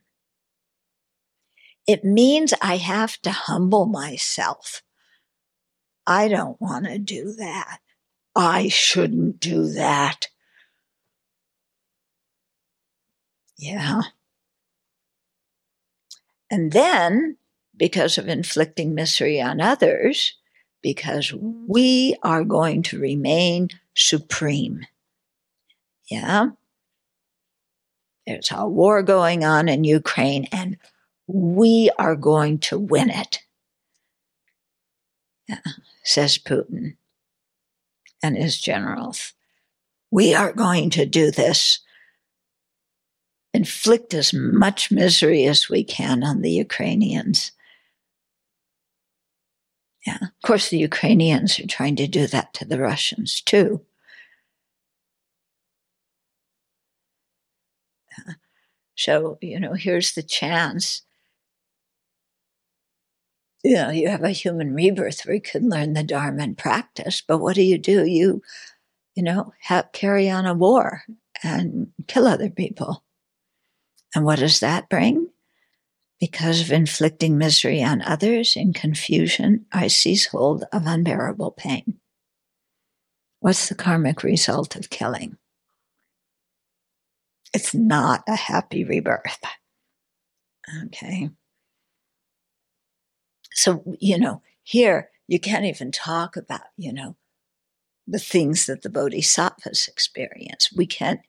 [1.88, 4.82] It means I have to humble myself.
[6.08, 7.80] I don't want to do that.
[8.36, 10.28] I shouldn't do that.
[13.58, 14.02] Yeah.
[16.50, 17.38] And then,
[17.78, 20.34] because of inflicting misery on others,
[20.82, 24.82] because we are going to remain supreme.
[26.10, 26.50] Yeah.
[28.28, 30.78] There's a war going on in Ukraine, and
[31.28, 33.40] we are going to win it,
[35.48, 35.60] yeah,
[36.04, 36.98] says Putin
[38.22, 39.34] and his generals.
[40.12, 41.80] We are going to do this,
[43.54, 47.52] inflict as much misery as we can on the Ukrainians.
[50.06, 53.82] Yeah, of course, the Ukrainians are trying to do that to the Russians too.
[58.96, 61.02] So, you know, here's the chance.
[63.64, 67.22] You know, you have a human rebirth where you can learn the Dharma and practice,
[67.26, 68.06] but what do you do?
[68.06, 68.42] You,
[69.16, 71.04] you know, have, carry on a war
[71.44, 73.04] and kill other people.
[74.16, 75.30] And what does that bring?
[76.20, 82.00] Because of inflicting misery on others in confusion, I seize hold of unbearable pain.
[83.40, 85.38] What's the karmic result of killing?
[87.54, 89.42] It's not a happy rebirth.
[90.86, 91.30] Okay.
[93.54, 97.16] So, you know, here you can't even talk about, you know,
[98.08, 100.70] the things that the bodhisattvas experience.
[100.76, 101.20] We can't,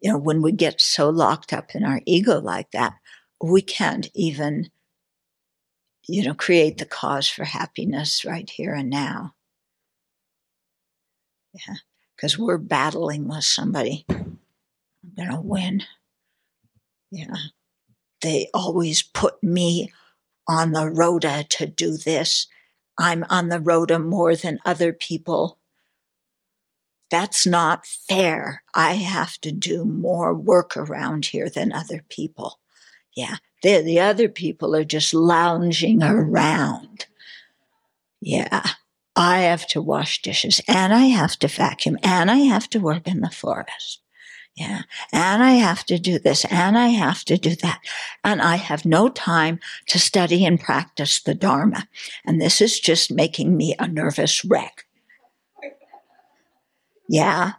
[0.00, 2.94] you know, when we get so locked up in our ego like that,
[3.42, 4.70] we can't even,
[6.06, 9.34] you know, create the cause for happiness right here and now.
[11.54, 11.74] Yeah,
[12.16, 14.06] because we're battling with somebody
[15.04, 15.82] I'm going to win.
[17.10, 17.34] Yeah.
[18.20, 19.92] They always put me
[20.48, 22.46] on the rota to do this.
[22.98, 25.58] I'm on the rota more than other people.
[27.10, 28.62] That's not fair.
[28.74, 32.58] I have to do more work around here than other people.
[33.14, 33.36] Yeah.
[33.62, 37.06] The, the other people are just lounging around.
[38.20, 38.62] Yeah.
[39.14, 43.06] I have to wash dishes and I have to vacuum and I have to work
[43.06, 44.00] in the forest.
[44.54, 44.82] Yeah.
[45.12, 47.80] And I have to do this and I have to do that.
[48.22, 51.88] And I have no time to study and practice the Dharma.
[52.26, 54.84] And this is just making me a nervous wreck.
[57.08, 57.52] Yeah.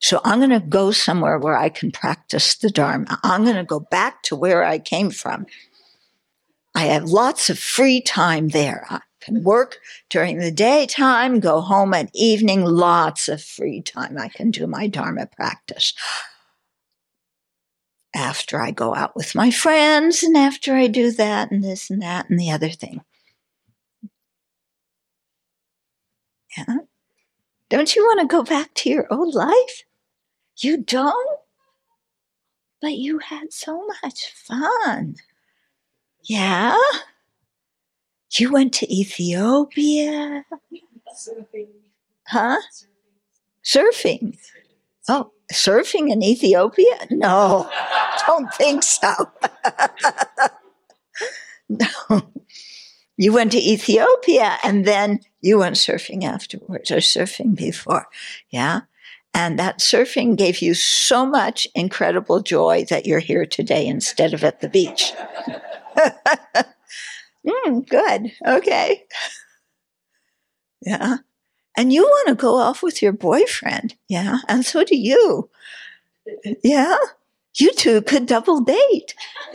[0.00, 3.20] So I'm going to go somewhere where I can practice the Dharma.
[3.22, 5.46] I'm going to go back to where I came from.
[6.74, 9.78] I have lots of free time there can work
[10.10, 14.18] during the daytime, go home at evening, lots of free time.
[14.18, 15.94] I can do my Dharma practice.
[18.14, 22.02] After I go out with my friends, and after I do that and this and
[22.02, 23.00] that and the other thing.
[26.58, 26.76] Yeah.
[27.70, 29.84] Don't you want to go back to your old life?
[30.58, 31.38] You don't?
[32.82, 35.14] But you had so much fun.
[36.24, 36.76] Yeah?
[38.34, 40.44] You went to Ethiopia?
[41.14, 41.68] Surfing.
[42.26, 42.58] Huh?
[43.64, 44.38] Surfing.
[45.08, 47.06] Oh, surfing in Ethiopia?
[47.10, 47.68] No,
[48.26, 49.12] don't think so.
[51.68, 52.22] no.
[53.18, 58.06] You went to Ethiopia and then you went surfing afterwards or surfing before.
[58.48, 58.82] Yeah.
[59.34, 64.42] And that surfing gave you so much incredible joy that you're here today instead of
[64.44, 65.12] at the beach.
[67.46, 68.32] Mm, good.
[68.46, 69.04] Okay.
[70.80, 71.18] Yeah.
[71.76, 73.96] And you want to go off with your boyfriend.
[74.08, 74.38] Yeah.
[74.48, 75.50] And so do you.
[76.62, 76.96] Yeah.
[77.56, 79.14] You two could double date.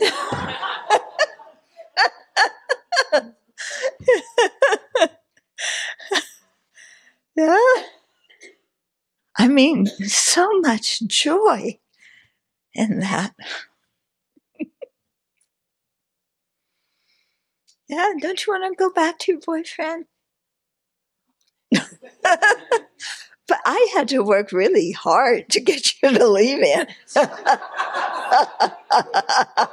[7.36, 7.56] yeah.
[9.36, 11.78] I mean, so much joy
[12.74, 13.34] in that.
[17.88, 20.04] Yeah, don't you want to go back to your boyfriend?
[22.22, 26.86] but I had to work really hard to get you to leave him.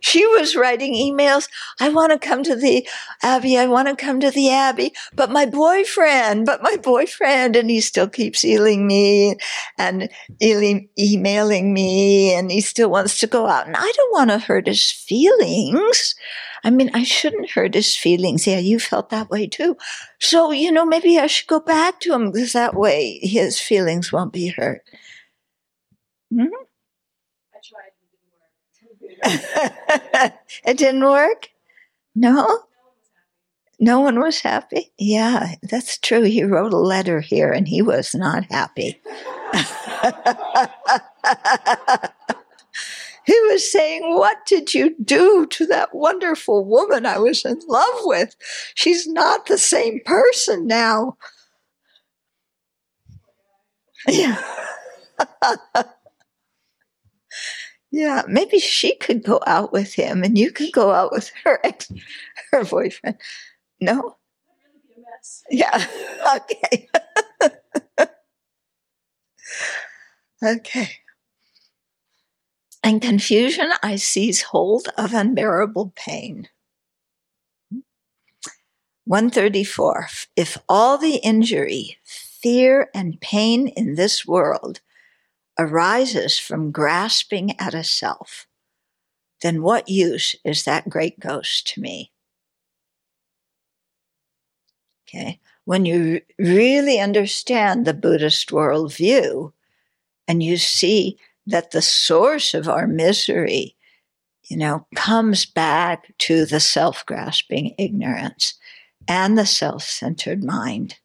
[0.00, 1.48] she was writing emails.
[1.78, 2.86] I want to come to the
[3.22, 3.56] Abbey.
[3.56, 7.80] I want to come to the Abbey, but my boyfriend, but my boyfriend, and he
[7.80, 9.36] still keeps emailing me
[9.78, 10.08] and
[10.42, 13.66] emailing me, and he still wants to go out.
[13.66, 16.16] And I don't want to hurt his feelings.
[16.64, 18.46] I mean, I shouldn't hurt his feelings.
[18.46, 19.76] Yeah, you felt that way too.
[20.20, 24.12] So, you know, maybe I should go back to him because that way his feelings
[24.12, 24.82] won't be hurt.
[26.32, 26.46] Hmm?
[27.54, 27.92] I tried.
[30.64, 31.48] It didn't work?
[32.14, 32.60] No?
[33.80, 34.92] No one was happy?
[34.98, 36.20] Yeah, that's true.
[36.22, 39.00] He wrote a letter here and he was not happy.
[43.26, 48.00] he was saying, What did you do to that wonderful woman I was in love
[48.02, 48.34] with?
[48.74, 51.16] She's not the same person now.
[54.08, 54.36] Yeah.
[57.90, 61.60] Yeah, maybe she could go out with him and you could go out with her
[61.62, 61.90] ex
[62.50, 63.18] her boyfriend.
[63.80, 64.16] No?
[65.50, 65.86] Yeah.
[66.36, 66.88] Okay.
[70.42, 71.01] okay.
[72.82, 76.48] And confusion, I seize hold of unbearable pain.
[79.04, 80.08] 134.
[80.36, 84.80] If all the injury, fear, and pain in this world
[85.58, 88.46] arises from grasping at a self,
[89.42, 92.12] then what use is that great ghost to me?
[95.06, 95.40] Okay.
[95.64, 99.52] When you really understand the Buddhist worldview
[100.26, 103.76] and you see that the source of our misery,
[104.44, 108.54] you know, comes back to the self grasping ignorance
[109.08, 110.96] and the self centered mind.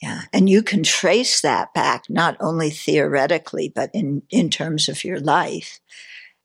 [0.00, 0.22] Yeah.
[0.32, 5.20] And you can trace that back, not only theoretically, but in, in terms of your
[5.20, 5.78] life.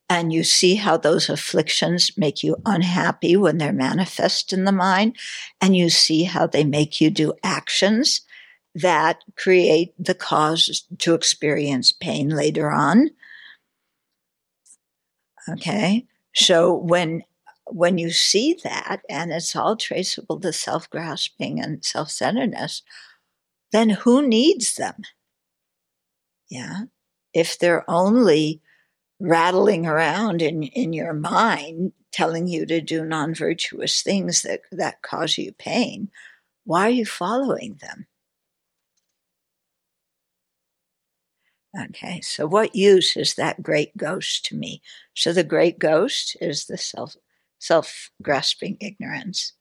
[0.08, 5.16] And you see how those afflictions make you unhappy when they're manifest in the mind.
[5.60, 8.22] And you see how they make you do actions
[8.80, 13.10] that create the cause to experience pain later on.
[15.48, 16.06] Okay.
[16.34, 17.22] So when
[17.70, 22.82] when you see that and it's all traceable to self-grasping and self-centeredness,
[23.72, 25.02] then who needs them?
[26.48, 26.84] Yeah.
[27.34, 28.62] If they're only
[29.20, 35.02] rattling around in, in your mind, telling you to do non virtuous things that, that
[35.02, 36.10] cause you pain,
[36.64, 38.06] why are you following them?
[41.78, 44.82] Okay, so what use is that great ghost to me?
[45.14, 47.16] So the great ghost is the self
[47.58, 49.52] self grasping ignorance,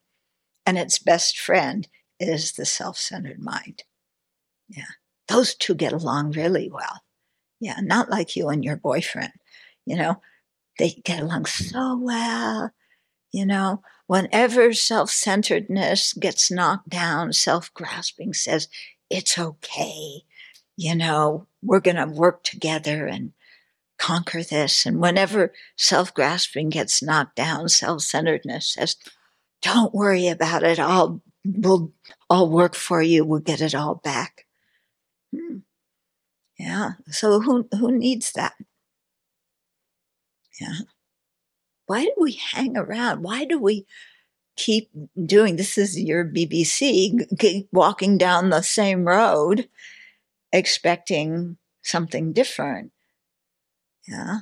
[0.66, 1.88] and its best friend
[2.20, 3.84] is the self centered mind.
[4.70, 4.86] Yeah.
[5.28, 7.02] Those two get along really well.
[7.60, 7.80] Yeah.
[7.82, 9.34] Not like you and your boyfriend.
[9.86, 10.22] You know,
[10.80, 12.72] they get along so well.
[13.32, 18.68] You know, whenever self centeredness gets knocked down, self grasping says,
[19.10, 20.24] it's okay.
[20.76, 23.34] You know, we're going to work together and
[24.00, 24.86] conquer this.
[24.86, 28.96] And whenever self grasping gets knocked down, self centeredness says,
[29.62, 30.80] don't worry about it.
[30.80, 31.92] I'll, we'll,
[32.30, 33.26] I'll work for you.
[33.26, 34.46] We'll get it all back.
[35.36, 35.58] Hmm.
[36.58, 36.92] Yeah.
[37.10, 38.54] So who who needs that?
[40.60, 40.80] Yeah.
[41.86, 43.22] Why do we hang around?
[43.22, 43.86] Why do we
[44.56, 44.90] keep
[45.26, 45.78] doing this?
[45.78, 49.70] Is your BBC walking down the same road,
[50.58, 52.92] expecting something different?
[54.08, 54.40] Yeah.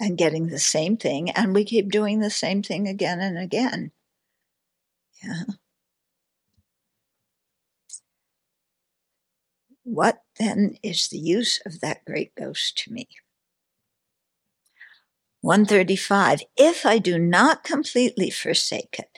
[0.00, 3.92] And getting the same thing, and we keep doing the same thing again and again.
[5.22, 5.44] Yeah.
[9.84, 13.06] What then is the use of that great ghost to me?
[15.42, 16.42] 135.
[16.56, 19.10] If I do not completely forsake it,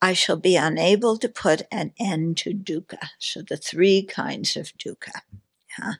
[0.00, 3.10] I shall be unable to put an end to dukkha.
[3.18, 5.22] So the three kinds of dukkha.
[5.78, 5.94] Yeah.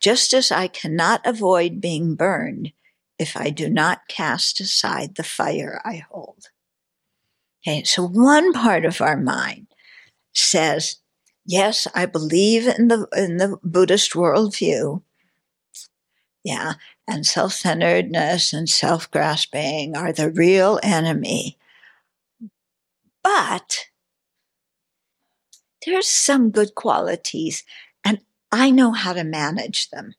[0.00, 2.72] Just as I cannot avoid being burned
[3.18, 6.48] if I do not cast aside the fire I hold.
[7.62, 9.68] Okay, so one part of our mind
[10.32, 10.96] says,
[11.46, 15.02] yes, I believe in the in the Buddhist worldview.
[16.42, 16.74] Yeah,
[17.06, 21.56] and self-centeredness and self-grasping are the real enemy.
[23.22, 23.86] But
[25.84, 27.64] there's some good qualities,
[28.04, 28.20] and
[28.50, 30.14] I know how to manage them.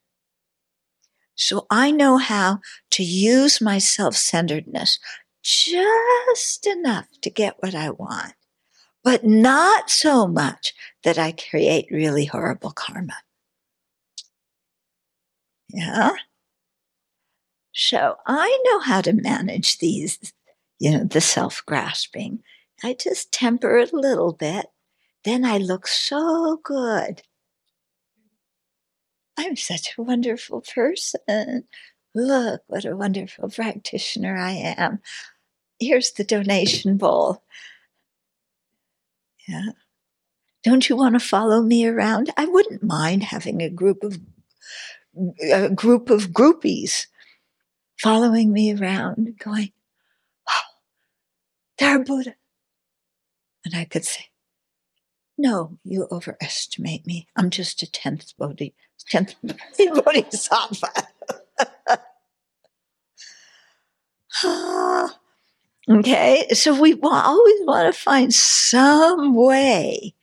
[1.35, 2.59] So I know how
[2.91, 4.99] to use my self-centeredness
[5.41, 8.33] just enough to get what I want,
[9.03, 10.73] but not so much
[11.03, 13.15] that I create really horrible karma.
[15.69, 16.11] Yeah.
[17.73, 20.33] So I know how to manage these,
[20.79, 22.43] you know, the self grasping.
[22.84, 24.67] I just temper it a little bit.
[25.23, 27.21] Then I look so good.
[29.38, 31.63] I'm such a wonderful person.
[32.13, 34.99] Look what a wonderful practitioner I am.
[35.79, 37.43] Here's the donation bowl.
[39.47, 39.71] Yeah.
[40.63, 42.31] Don't you want to follow me around?
[42.38, 44.19] I wouldn't mind having a group of
[45.51, 47.07] a group of groupies
[48.01, 49.71] following me around, going,
[50.49, 50.61] "Oh,
[51.77, 52.36] they're Buddha,"
[53.66, 54.28] and I could say,
[55.38, 57.28] "No, you overestimate me.
[57.36, 58.74] I'm just a tenth bodhi,
[59.09, 61.07] tenth bodhisattva."
[65.89, 70.16] okay, so we always want to find some way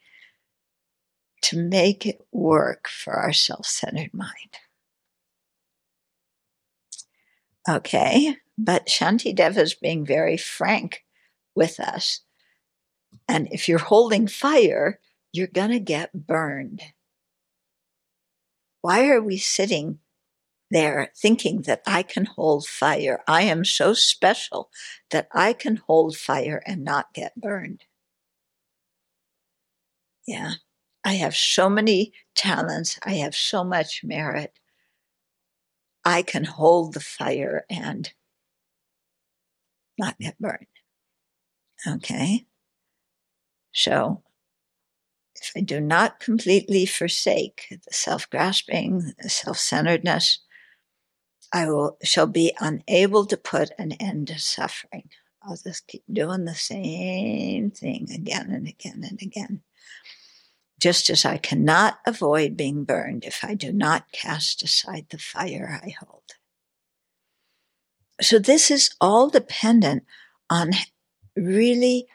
[1.43, 4.59] to make it work for our self centered mind.
[7.69, 11.05] Okay, but Shanti Deva is being very frank
[11.55, 12.21] with us.
[13.31, 14.99] And if you're holding fire,
[15.33, 16.83] you're going to get burned.
[18.81, 20.01] Why are we sitting
[20.69, 23.23] there thinking that I can hold fire?
[23.29, 24.69] I am so special
[25.13, 27.85] that I can hold fire and not get burned.
[30.27, 30.55] Yeah,
[31.05, 34.59] I have so many talents, I have so much merit.
[36.05, 38.13] I can hold the fire and
[39.97, 40.67] not get burned.
[41.87, 42.47] Okay.
[43.73, 44.23] So
[45.35, 50.41] if I do not completely forsake the self grasping, the self centeredness,
[51.53, 55.09] I will, shall be unable to put an end to suffering.
[55.43, 59.63] I'll just keep doing the same thing again and again and again
[60.81, 65.81] just as I cannot avoid being burned if I do not cast aside the fire
[65.85, 66.23] I hold.
[68.21, 70.05] So this is all dependent
[70.49, 70.73] on
[71.37, 72.09] really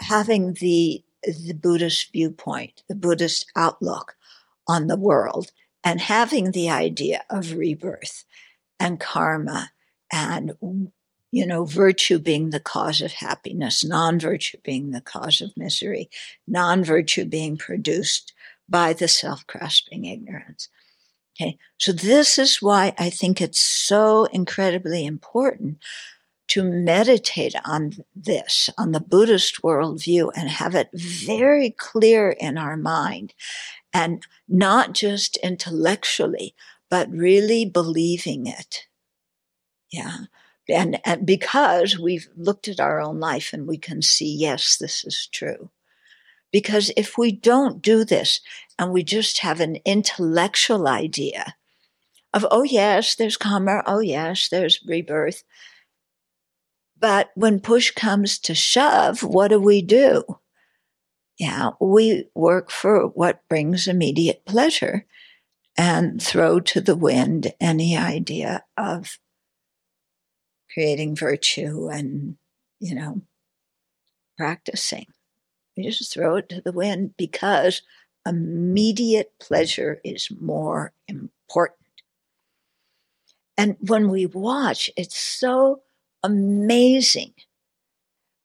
[0.00, 4.16] having the, the Buddhist viewpoint, the Buddhist outlook
[4.66, 5.50] on the world,
[5.84, 8.24] and having the idea of rebirth
[8.78, 9.70] and karma
[10.12, 10.52] and
[11.30, 16.08] you know, virtue being the cause of happiness, non virtue being the cause of misery,
[16.46, 18.32] non virtue being produced
[18.68, 20.68] by the self grasping ignorance.
[21.40, 21.58] Okay.
[21.76, 25.78] So this is why I think it's so incredibly important
[26.48, 32.76] to meditate on this, on the Buddhist worldview and have it very clear in our
[32.76, 33.34] mind
[33.92, 36.54] and not just intellectually,
[36.90, 38.86] but really believing it.
[39.90, 40.24] Yeah
[40.68, 45.04] and, and because we've looked at our own life and we can see, yes, this
[45.04, 45.70] is true.
[46.52, 48.40] Because if we don't do this
[48.78, 51.54] and we just have an intellectual idea
[52.34, 55.44] of, oh, yes, there's karma, oh, yes, there's rebirth.
[57.00, 60.24] But when push comes to shove, what do we do?
[61.38, 65.06] Yeah, we work for what brings immediate pleasure
[65.76, 69.18] and throw to the wind any idea of
[70.74, 72.36] creating virtue and,
[72.80, 73.22] you know,
[74.36, 75.06] practicing.
[75.76, 77.82] We just throw it to the wind because
[78.26, 81.78] immediate pleasure is more important.
[83.56, 85.82] And when we watch, it's so
[86.22, 87.34] amazing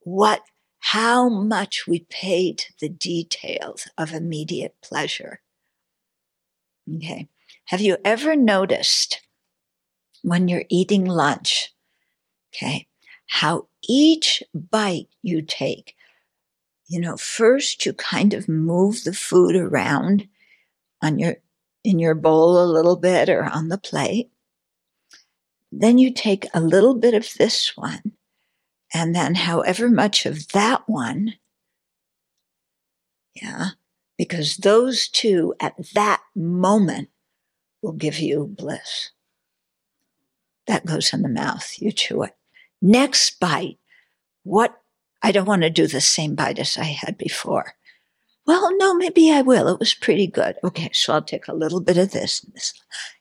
[0.01, 0.41] what
[0.79, 5.39] how much we to the details of immediate pleasure.
[6.97, 7.29] Okay.
[7.65, 9.21] Have you ever noticed
[10.23, 11.73] when you're eating lunch
[12.53, 12.87] Okay.
[13.27, 15.95] How each bite you take,
[16.87, 20.27] you know, first you kind of move the food around
[21.01, 21.37] on your,
[21.83, 24.29] in your bowl a little bit or on the plate.
[25.79, 28.13] Then you take a little bit of this one
[28.93, 31.33] and then however much of that one.
[33.33, 33.69] Yeah.
[34.17, 37.09] Because those two at that moment
[37.81, 39.11] will give you bliss.
[40.67, 41.73] That goes in the mouth.
[41.79, 42.35] You chew it.
[42.81, 43.79] Next bite,
[44.43, 44.79] what?
[45.23, 47.73] I don't want to do the same bite as I had before.
[48.45, 49.69] Well, no, maybe I will.
[49.69, 50.57] It was pretty good.
[50.63, 52.73] Okay, so I'll take a little bit of this and this,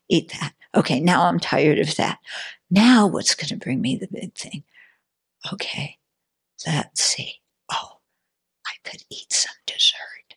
[0.09, 0.53] eat that.
[0.75, 2.18] Okay, now I'm tired of that.
[2.70, 4.64] Now what's going to bring me the big thing?
[5.53, 5.99] Okay,
[6.66, 7.35] let's see.
[7.70, 7.99] Oh,
[8.66, 10.37] I could eat some dessert.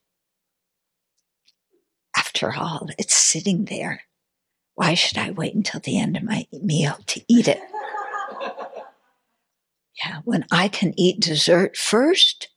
[2.18, 4.02] After all, it's sitting there.
[4.74, 7.60] Why should I wait until the end of my meal to eat it?
[10.04, 10.20] Yeah.
[10.26, 12.50] when I can eat dessert first,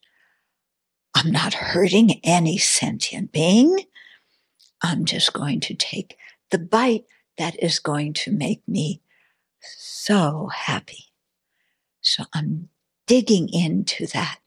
[1.15, 3.85] I'm not hurting any sentient being.
[4.81, 6.17] I'm just going to take
[6.51, 7.05] the bite
[7.39, 9.01] that is going to make me
[9.61, 11.05] so happy.
[12.01, 12.69] So I'm
[13.07, 14.39] digging into that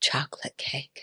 [0.00, 1.02] chocolate cake.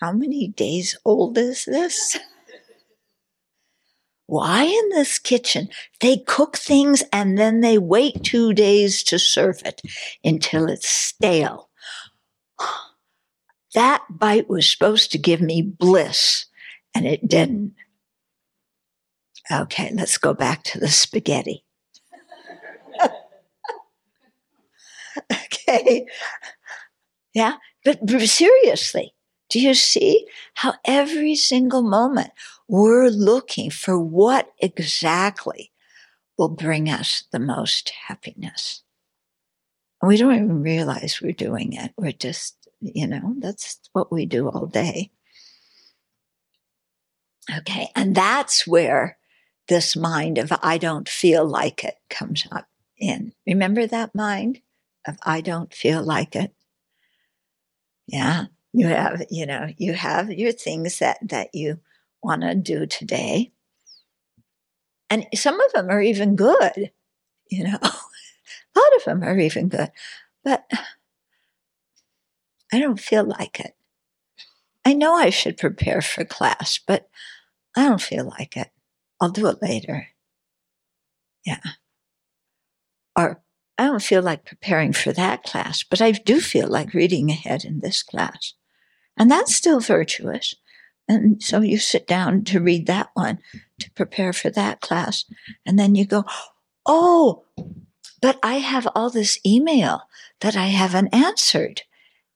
[0.00, 2.18] How many days old is this?
[4.26, 5.70] Why in this kitchen?
[6.00, 9.82] They cook things and then they wait two days to serve it
[10.22, 11.68] until it's stale.
[13.74, 16.46] That bite was supposed to give me bliss
[16.94, 17.74] and it didn't.
[19.50, 21.64] Okay, let's go back to the spaghetti.
[25.32, 26.06] okay.
[27.34, 29.14] Yeah, but seriously,
[29.48, 32.30] do you see how every single moment
[32.68, 35.72] we're looking for what exactly
[36.38, 38.82] will bring us the most happiness?
[40.02, 41.92] We don't even realize we're doing it.
[41.96, 45.10] We're just, you know, that's what we do all day.
[47.58, 47.90] Okay.
[47.96, 49.18] And that's where
[49.68, 52.68] this mind of I don't feel like it comes up
[52.98, 53.32] in.
[53.46, 54.60] Remember that mind
[55.06, 56.52] of I don't feel like it?
[58.06, 58.46] Yeah.
[58.72, 61.80] You have, you know, you have your things that, that you
[62.22, 63.52] want to do today.
[65.08, 66.92] And some of them are even good,
[67.50, 69.90] you know, a lot of them are even good,
[70.44, 70.70] but
[72.72, 73.74] I don't feel like it.
[74.84, 77.08] I know I should prepare for class, but
[77.76, 78.70] I don't feel like it.
[79.20, 80.08] I'll do it later.
[81.44, 81.60] Yeah.
[83.16, 83.42] Or
[83.78, 87.64] I don't feel like preparing for that class, but I do feel like reading ahead
[87.64, 88.54] in this class.
[89.16, 90.54] And that's still virtuous.
[91.08, 93.40] And so you sit down to read that one
[93.80, 95.24] to prepare for that class.
[95.66, 96.24] And then you go,
[96.86, 97.44] Oh,
[98.20, 100.02] but I have all this email
[100.40, 101.82] that I haven't answered.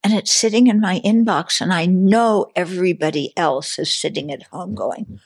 [0.05, 1.63] And it's sitting in my inbox.
[1.63, 5.19] And I know everybody else is sitting at home going,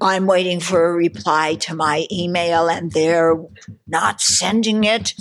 [0.00, 3.36] I'm waiting for a reply to my email and they're
[3.86, 5.12] not sending it.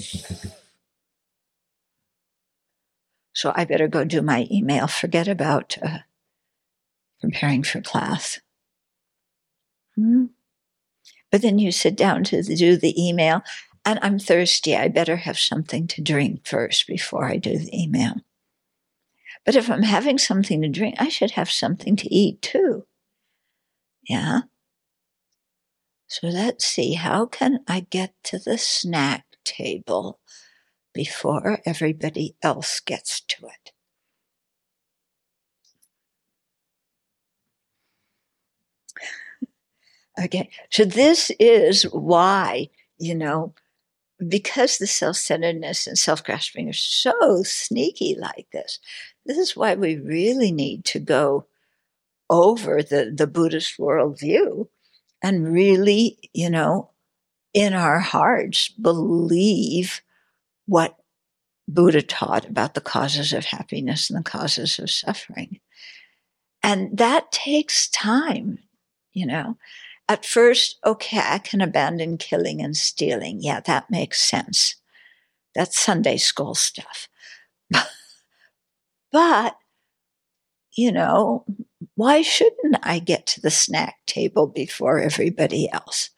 [3.33, 4.87] So I better go do my email.
[4.87, 5.99] Forget about uh,
[7.19, 8.39] preparing for class.
[9.95, 10.25] Hmm.
[11.31, 13.41] But then you sit down to do the email,
[13.83, 14.75] and I'm thirsty.
[14.75, 18.17] I better have something to drink first before I do the email.
[19.45, 22.85] But if I'm having something to drink, I should have something to eat too.
[24.07, 24.41] Yeah.
[26.07, 30.21] So let's see, how can I get to the snack table
[30.93, 33.73] before everybody else gets to it?
[40.23, 42.69] Okay, so this is why,
[42.99, 43.53] you know,
[44.27, 48.79] because the self centeredness and self grasping are so sneaky like this,
[49.25, 51.45] this is why we really need to go
[52.29, 54.67] over the, the Buddhist worldview
[55.21, 56.89] and really, you know,
[57.53, 60.01] in our hearts believe
[60.65, 60.97] what
[61.67, 65.59] Buddha taught about the causes of happiness and the causes of suffering.
[66.61, 68.59] And that takes time,
[69.13, 69.57] you know.
[70.09, 73.41] At first, okay, I can abandon killing and stealing.
[73.41, 74.75] Yeah, that makes sense.
[75.55, 77.07] That's Sunday school stuff.
[79.13, 79.55] But,
[80.75, 81.45] you know,
[81.95, 86.09] why shouldn't I get to the snack table before everybody else?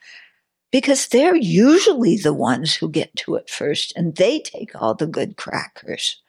[0.71, 5.07] Because they're usually the ones who get to it first and they take all the
[5.07, 6.21] good crackers,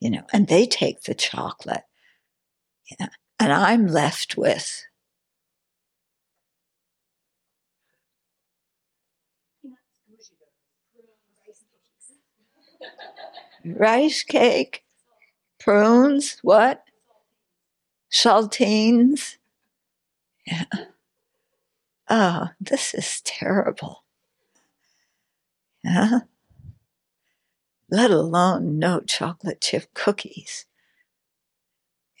[0.00, 1.84] you know, and they take the chocolate.
[3.00, 3.08] Yeah.
[3.40, 4.84] And I'm left with
[13.64, 14.83] rice cake,
[15.64, 16.84] prunes, what?
[18.14, 19.36] saltines.
[20.46, 20.64] Yeah.
[22.08, 24.04] Oh, this is terrible.
[25.82, 26.20] Yeah.
[27.90, 30.66] Let alone no chocolate chip cookies.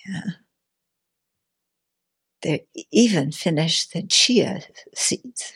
[0.06, 0.22] Yeah.
[2.42, 4.62] They even finished the chia
[4.94, 5.54] seeds.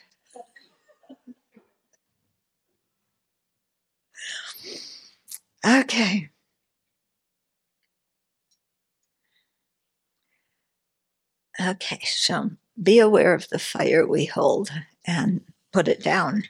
[5.66, 6.30] Okay.
[11.61, 12.50] Okay, so
[12.80, 14.70] be aware of the fire we hold
[15.06, 15.42] and
[15.72, 16.44] put it down.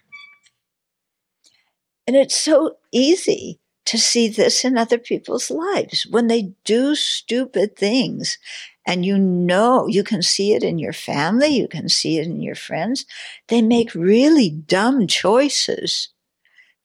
[2.06, 7.76] And it's so easy to see this in other people's lives when they do stupid
[7.76, 8.38] things
[8.86, 12.40] And you know, you can see it in your family, you can see it in
[12.42, 13.06] your friends.
[13.48, 16.08] They make really dumb choices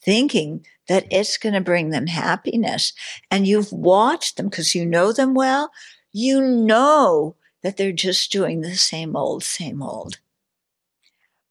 [0.03, 2.93] thinking that it's going to bring them happiness.
[3.31, 5.71] And you've watched them because you know them well.
[6.11, 10.19] You know that they're just doing the same old, same old.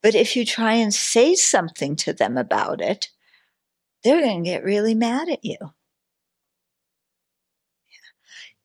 [0.01, 3.09] But if you try and say something to them about it,
[4.03, 5.57] they're going to get really mad at you.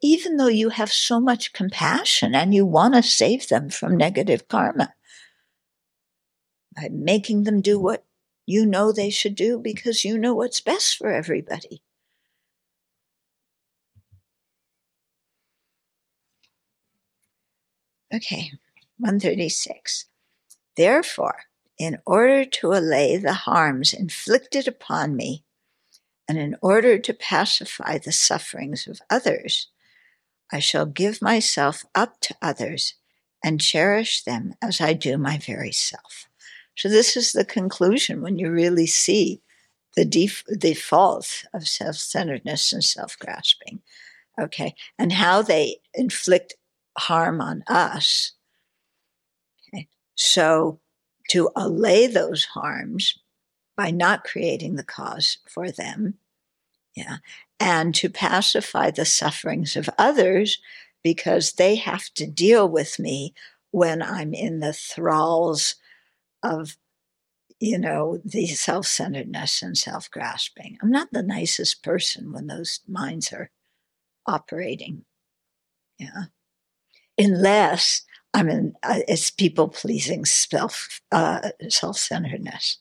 [0.01, 4.47] Even though you have so much compassion and you want to save them from negative
[4.47, 4.95] karma
[6.77, 8.05] by making them do what
[8.47, 11.83] you know they should do because you know what's best for everybody.
[18.15, 18.53] Okay,
[18.99, 20.07] 136.
[20.77, 21.41] Therefore,
[21.79, 25.45] in order to allay the harms inflicted upon me,
[26.29, 29.69] and in order to pacify the sufferings of others,
[30.53, 32.95] I shall give myself up to others
[33.45, 36.29] and cherish them as I do my very self.
[36.77, 39.43] So, this is the conclusion when you really see
[39.97, 40.45] the, def-
[41.53, 43.81] of self centeredness and self grasping.
[44.41, 44.75] Okay.
[44.99, 46.55] And how they inflict
[46.99, 48.33] harm on us.
[49.75, 49.89] Okay.
[50.15, 50.81] So,
[51.31, 53.19] to allay those harms
[53.77, 56.15] by not creating the cause for them,
[56.95, 57.19] yeah,
[57.61, 60.59] and to pacify the sufferings of others
[61.03, 63.35] because they have to deal with me
[63.71, 65.77] when I'm in the thralls
[66.43, 66.77] of,
[67.61, 70.79] you know, the self centeredness and self grasping.
[70.83, 73.51] I'm not the nicest person when those minds are
[74.27, 75.05] operating.
[75.99, 76.25] Yeah
[77.19, 78.03] unless
[78.35, 82.79] I mean, uh, it's people pleasing self uh, self centeredness.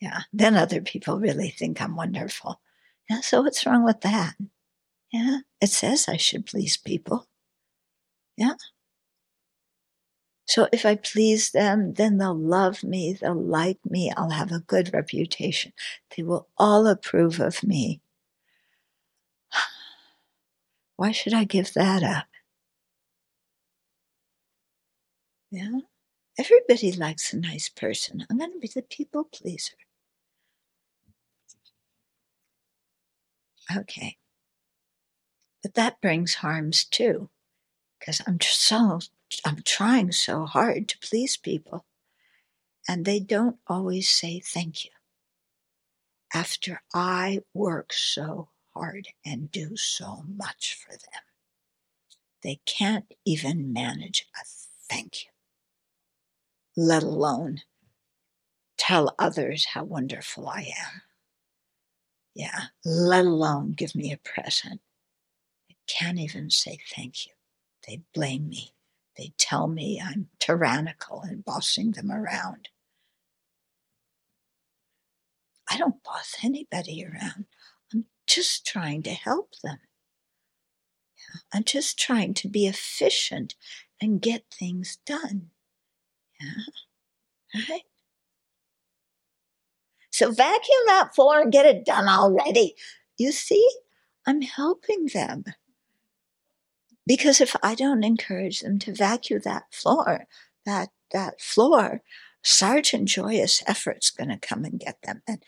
[0.00, 2.60] Yeah, then other people really think I'm wonderful.
[3.08, 4.34] Yeah, so what's wrong with that?
[5.12, 7.28] Yeah, it says I should please people.
[8.36, 8.54] Yeah.
[10.46, 14.60] So if I please them, then they'll love me, they'll like me, I'll have a
[14.60, 15.72] good reputation.
[16.16, 18.00] They will all approve of me.
[20.96, 22.26] Why should I give that up?
[25.54, 25.82] Yeah.
[26.36, 28.26] Everybody likes a nice person.
[28.28, 29.76] I'm going to be the people pleaser.
[33.74, 34.16] Okay.
[35.62, 37.30] But that brings harms too,
[38.00, 38.98] because I'm so,
[39.46, 41.84] I'm trying so hard to please people,
[42.88, 44.90] and they don't always say thank you.
[46.34, 51.22] After I work so hard and do so much for them,
[52.42, 54.44] they can't even manage a
[54.90, 55.33] thank you
[56.76, 57.60] let alone
[58.76, 61.02] tell others how wonderful I am.
[62.34, 64.80] Yeah, let alone give me a present.
[65.68, 67.32] They can't even say thank you.
[67.86, 68.74] They blame me.
[69.16, 72.68] They tell me I'm tyrannical and bossing them around.
[75.70, 77.46] I don't boss anybody around.
[77.92, 79.78] I'm just trying to help them.
[81.16, 83.54] Yeah, I'm just trying to be efficient
[84.00, 85.50] and get things done.
[86.40, 87.62] Yeah.
[87.70, 87.82] Right?
[90.10, 92.74] So vacuum that floor and get it done already.
[93.18, 93.68] You see,
[94.26, 95.44] I'm helping them.
[97.06, 100.26] Because if I don't encourage them to vacuum that floor,
[100.64, 102.02] that that floor,
[102.42, 105.22] Sergeant Joyous effort's gonna come and get them.
[105.26, 105.42] And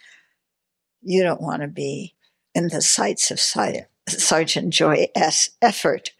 [1.00, 2.14] you don't want to be
[2.54, 6.10] in the sights of Sergeant Joyous effort,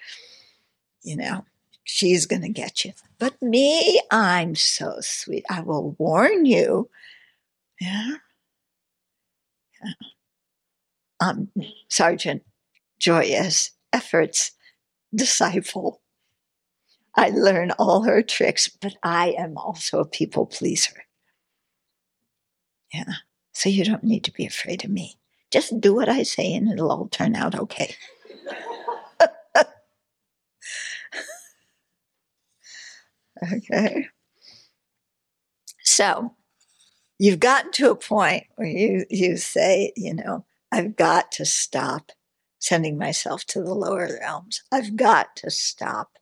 [1.02, 1.44] you know
[1.86, 2.92] she's going to get you.
[3.18, 5.44] But me, I'm so sweet.
[5.48, 6.90] I will warn you.
[7.80, 8.16] Yeah.
[9.82, 9.92] yeah.
[11.20, 11.48] Um,
[11.88, 12.42] Sergeant
[12.98, 14.52] Joyous Efforts
[15.14, 16.02] disciple.
[17.14, 21.04] I learn all her tricks, but I am also a people pleaser.
[22.92, 23.14] Yeah.
[23.52, 25.16] So you don't need to be afraid of me.
[25.50, 27.94] Just do what I say and it'll all turn out okay.
[33.42, 34.08] Okay.
[35.82, 36.34] So
[37.18, 42.12] you've gotten to a point where you, you say, you know, I've got to stop
[42.58, 44.62] sending myself to the lower realms.
[44.72, 46.18] I've got to stop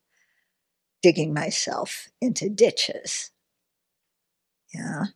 [1.02, 3.30] digging myself into ditches.
[4.72, 5.06] Yeah.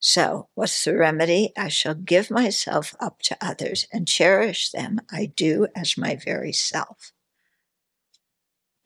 [0.00, 1.52] So, what's the remedy?
[1.56, 5.00] I shall give myself up to others and cherish them.
[5.10, 7.12] I do as my very self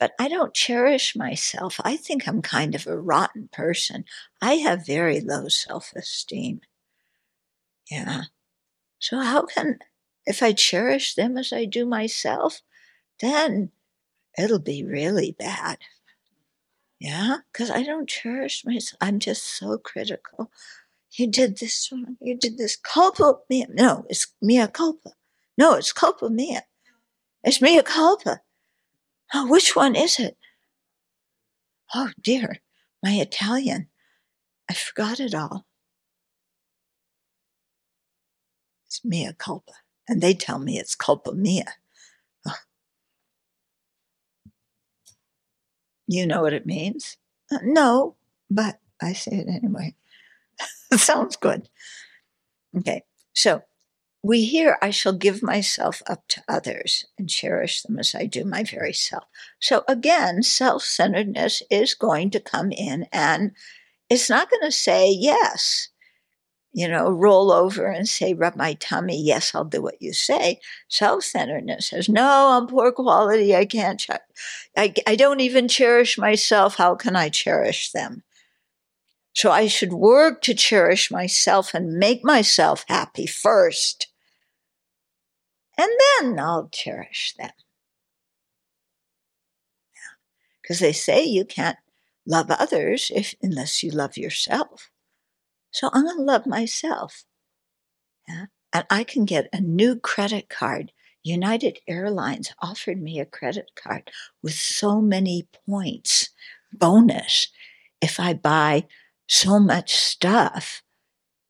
[0.03, 1.79] but I don't cherish myself.
[1.85, 4.05] I think I'm kind of a rotten person.
[4.41, 6.61] I have very low self esteem.
[7.89, 8.23] Yeah.
[8.99, 9.79] So, how can,
[10.27, 12.63] if I cherish them as I do myself,
[13.21, 13.71] then
[14.37, 15.79] it'll be really bad.
[16.99, 18.99] Yeah, because I don't cherish myself.
[19.01, 20.51] I'm just so critical.
[21.13, 22.17] You did this wrong.
[22.21, 22.75] You did this.
[22.75, 23.67] Culpa mea.
[23.69, 25.13] No, it's mea culpa.
[25.57, 26.63] No, it's culpa mea.
[27.45, 28.41] It's mea culpa.
[29.35, 30.37] Oh, which one is it?
[31.95, 32.57] Oh dear,
[33.03, 33.89] my Italian.
[34.71, 35.67] I forgot it all.
[38.87, 39.73] It's mea culpa.
[40.09, 41.65] And they tell me it's culpa mia.
[42.47, 42.55] Oh.
[46.07, 47.17] You know what it means?
[47.51, 48.17] Uh, no,
[48.51, 49.95] but I say it anyway.
[50.97, 51.69] Sounds good.
[52.77, 53.03] Okay,
[53.35, 53.63] so
[54.23, 58.45] we hear, I shall give myself up to others and cherish them as I do
[58.45, 59.25] my very self.
[59.61, 63.53] So again, self centeredness is going to come in and
[64.09, 65.89] it's not going to say yes,
[66.73, 69.21] you know, roll over and say, rub my tummy.
[69.21, 70.61] Yes, I'll do what you say.
[70.89, 73.57] Self centeredness says, no, I'm poor quality.
[73.57, 74.11] I can't, ch-
[74.77, 76.77] I, I don't even cherish myself.
[76.77, 78.23] How can I cherish them?
[79.35, 84.12] So I should work to cherish myself and make myself happy first.
[85.79, 87.51] And then I'll cherish them.
[90.61, 91.79] Because they say you can't
[92.27, 94.91] love others if unless you love yourself.
[95.71, 97.25] So I'm going to love myself.
[98.29, 98.47] Yeah.
[98.73, 100.93] And I can get a new credit card.
[101.25, 104.11] United Airlines offered me a credit card
[104.43, 106.31] with so many points
[106.73, 107.49] bonus
[108.01, 108.87] if I buy
[109.29, 110.83] so much stuff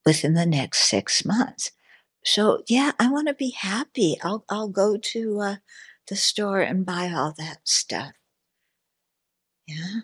[0.05, 1.73] within the next six months.
[2.25, 4.17] So yeah, I want to be happy.
[4.25, 5.57] I'll I'll go to uh,
[6.09, 8.15] the store and buy all that stuff.
[9.67, 10.03] Yeah.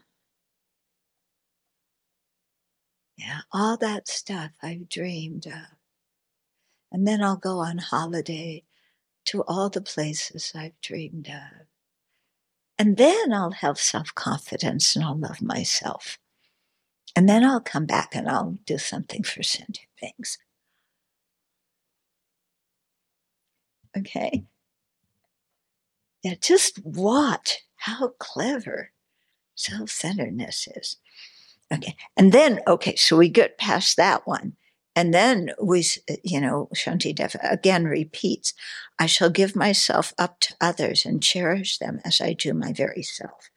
[3.19, 5.77] Yeah, all that stuff I've dreamed of.
[6.93, 8.65] And then I'll go on holiday
[9.27, 11.67] to all the places I've dreamed of.
[12.79, 16.19] And then I'll have self confidence and I'll love myself.
[17.17, 20.39] And then I'll come back and I'll do something for sentient things.
[23.99, 24.45] Okay.
[26.23, 28.91] Yeah, just watch how clever
[29.55, 30.97] self centeredness is.
[31.73, 31.97] Okay.
[32.17, 34.57] And then, okay, so we get past that one.
[34.97, 35.85] And then we,
[36.25, 38.53] you know, Shanti Deva again repeats,
[38.99, 43.03] I shall give myself up to others and cherish them as I do my very
[43.03, 43.51] self.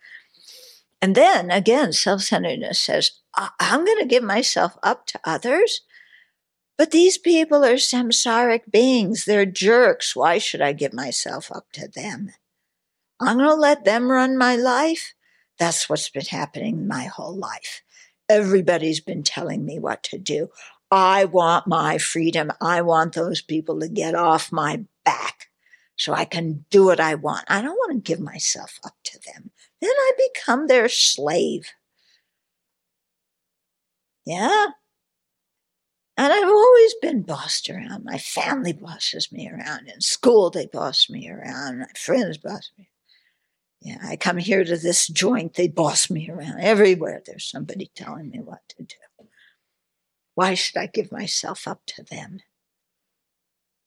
[1.02, 5.82] And then again, self centeredness says, I'm going to give myself up to others.
[6.82, 9.26] But these people are samsaric beings.
[9.26, 10.16] They're jerks.
[10.16, 12.32] Why should I give myself up to them?
[13.20, 15.14] I'm going to let them run my life.
[15.60, 17.84] That's what's been happening my whole life.
[18.28, 20.50] Everybody's been telling me what to do.
[20.90, 22.52] I want my freedom.
[22.60, 25.52] I want those people to get off my back
[25.98, 27.46] so I can do what I want.
[27.48, 29.52] I don't want to give myself up to them.
[29.82, 31.74] Then I become their slave.
[34.26, 34.70] Yeah.
[36.18, 38.04] And I've always been bossed around.
[38.04, 39.88] My family bosses me around.
[39.88, 41.80] In school, they boss me around.
[41.80, 42.90] My friends boss me.
[43.82, 46.60] Yeah, I come here to this joint, they boss me around.
[46.60, 48.96] Everywhere there's somebody telling me what to do.
[50.36, 52.42] Why should I give myself up to them?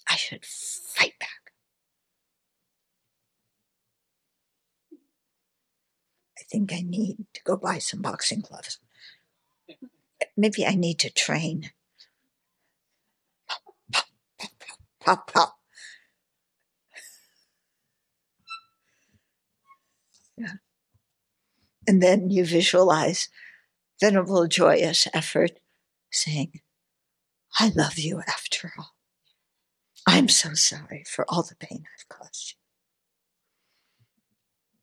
[0.08, 1.52] I should fight back.
[6.38, 8.78] I think I need to go buy some boxing gloves.
[10.36, 11.70] Maybe I need to train.
[13.48, 13.62] Pop,
[13.92, 14.06] pop,
[14.38, 15.56] pop, pop, pop.
[20.36, 20.54] Yeah.
[21.86, 23.28] And then you visualize
[24.00, 25.52] Venerable Joyous effort
[26.10, 26.60] saying,
[27.58, 28.94] I love you after all.
[30.06, 32.54] I'm so sorry for all the pain I've caused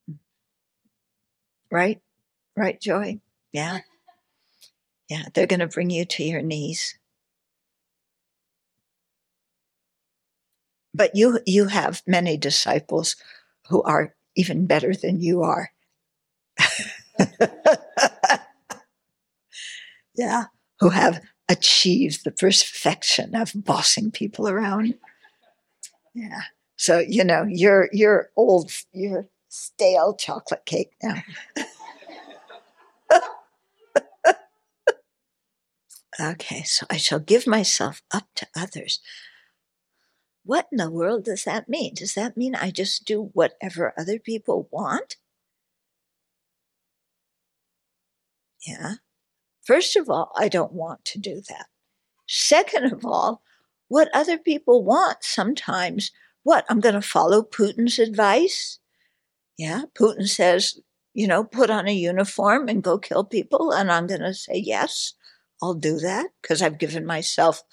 [0.07, 0.15] you.
[0.15, 0.19] Mm.
[1.69, 2.01] Right?
[2.55, 3.19] Right, Joy?
[3.51, 3.79] Yeah.
[5.09, 6.97] Yeah, they're going to bring you to your knees.
[10.93, 13.15] But you you have many disciples
[13.69, 15.71] who are even better than you are.
[20.15, 20.45] yeah,
[20.79, 24.95] who have achieved the perfection of bossing people around.
[26.13, 26.41] Yeah.
[26.77, 31.23] So, you know, you're you're old, you're stale chocolate cake now.
[36.31, 38.99] okay, so I shall give myself up to others.
[40.43, 41.93] What in the world does that mean?
[41.93, 45.17] Does that mean I just do whatever other people want?
[48.65, 48.95] Yeah.
[49.61, 51.67] First of all, I don't want to do that.
[52.27, 53.43] Second of all,
[53.87, 56.11] what other people want sometimes,
[56.43, 58.79] what, I'm going to follow Putin's advice?
[59.57, 60.79] Yeah, Putin says,
[61.13, 63.71] you know, put on a uniform and go kill people.
[63.71, 65.13] And I'm going to say, yes,
[65.61, 67.63] I'll do that because I've given myself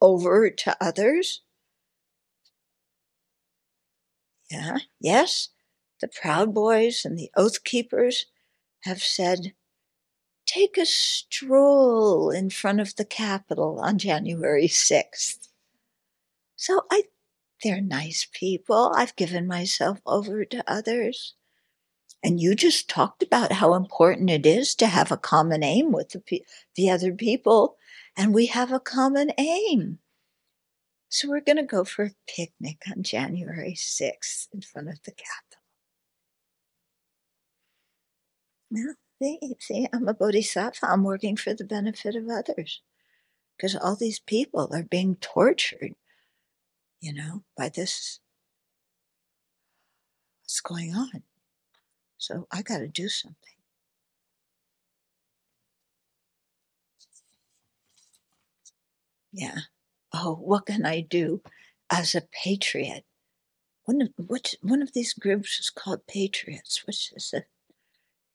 [0.00, 1.42] over to others.
[4.50, 5.48] Yeah, yes,
[6.00, 8.26] the Proud Boys and the Oath Keepers
[8.82, 9.52] have said,
[10.46, 15.48] take a stroll in front of the Capitol on January 6th.
[16.54, 17.04] So I,
[17.62, 18.92] they're nice people.
[18.96, 21.34] I've given myself over to others.
[22.22, 26.10] And you just talked about how important it is to have a common aim with
[26.10, 26.42] the,
[26.74, 27.76] the other people.
[28.16, 29.98] And we have a common aim.
[31.08, 35.12] So we're going to go for a picnic on January 6th in front of the
[35.12, 35.62] Capitol.
[38.70, 40.86] Now, see, see, I'm a bodhisattva.
[40.86, 42.82] I'm working for the benefit of others
[43.56, 45.94] because all these people are being tortured,
[47.00, 48.20] you know, by this.
[50.42, 51.22] What's going on?
[52.18, 53.36] So I got to do something.
[59.32, 59.60] Yeah.
[60.18, 61.42] Oh, what can I do
[61.90, 63.04] as a patriot?
[63.84, 66.86] One of which one of these groups is called Patriots.
[66.86, 67.46] Which is it?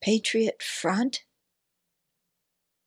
[0.01, 1.23] Patriot Front.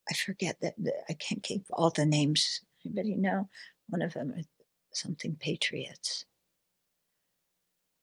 [0.08, 0.74] I forget that.
[1.08, 2.60] I can't keep all the names.
[2.84, 3.48] Anybody know?
[3.88, 4.46] One of them is
[4.92, 6.24] something Patriots.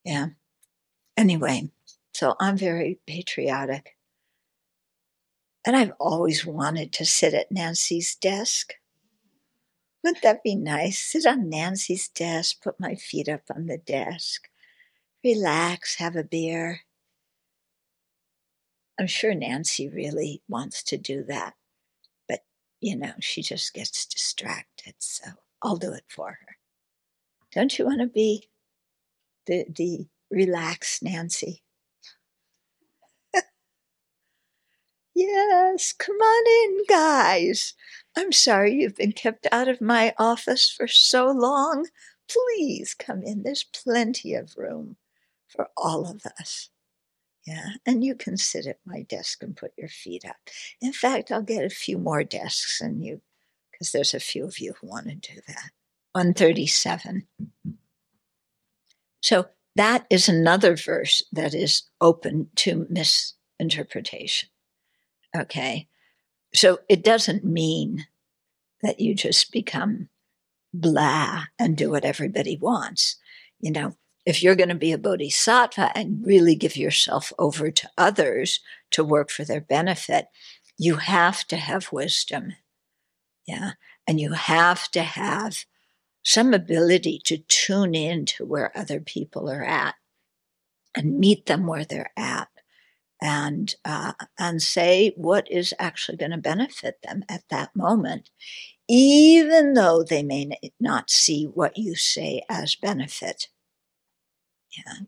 [0.04, 0.28] Yeah.
[1.16, 1.70] Anyway,
[2.14, 3.96] so I'm very patriotic.
[5.66, 8.74] And I've always wanted to sit at Nancy's desk.
[10.04, 11.00] Wouldn't that be nice?
[11.00, 14.50] Sit on Nancy's desk, put my feet up on the desk,
[15.24, 16.82] relax, have a beer.
[19.00, 21.56] I'm sure Nancy really wants to do that,
[22.28, 22.42] but
[22.82, 25.26] you know, she just gets distracted, so
[25.62, 26.58] I'll do it for her.
[27.52, 28.50] Don't you want to be
[29.46, 31.61] the the relaxed Nancy?
[35.14, 37.74] Yes, come on in, guys.
[38.16, 41.88] I'm sorry you've been kept out of my office for so long.
[42.30, 43.44] Please come in.
[43.44, 44.96] There's plenty of room
[45.48, 46.70] for all of us.
[47.46, 50.38] Yeah, and you can sit at my desk and put your feet up.
[50.80, 53.22] In fact, I'll get a few more desks and you,
[53.72, 55.72] because there's a few of you who want to do that.
[56.14, 57.28] 137.
[59.22, 64.50] So that is another verse that is open to misinterpretation.
[65.36, 65.88] Okay.
[66.54, 68.06] So it doesn't mean
[68.82, 70.10] that you just become
[70.74, 73.18] blah and do what everybody wants.
[73.60, 77.90] You know, if you're going to be a bodhisattva and really give yourself over to
[77.98, 78.60] others
[78.92, 80.28] to work for their benefit,
[80.78, 82.54] you have to have wisdom.
[83.48, 83.72] Yeah.
[84.08, 85.66] And you have to have
[86.24, 89.96] some ability to tune in to where other people are at
[90.96, 92.48] and meet them where they're at
[93.22, 98.30] and uh, and say what is actually going to benefit them at that moment,
[98.88, 100.50] even though they may
[100.80, 103.50] not see what you say as benefit.
[104.78, 105.06] Yeah,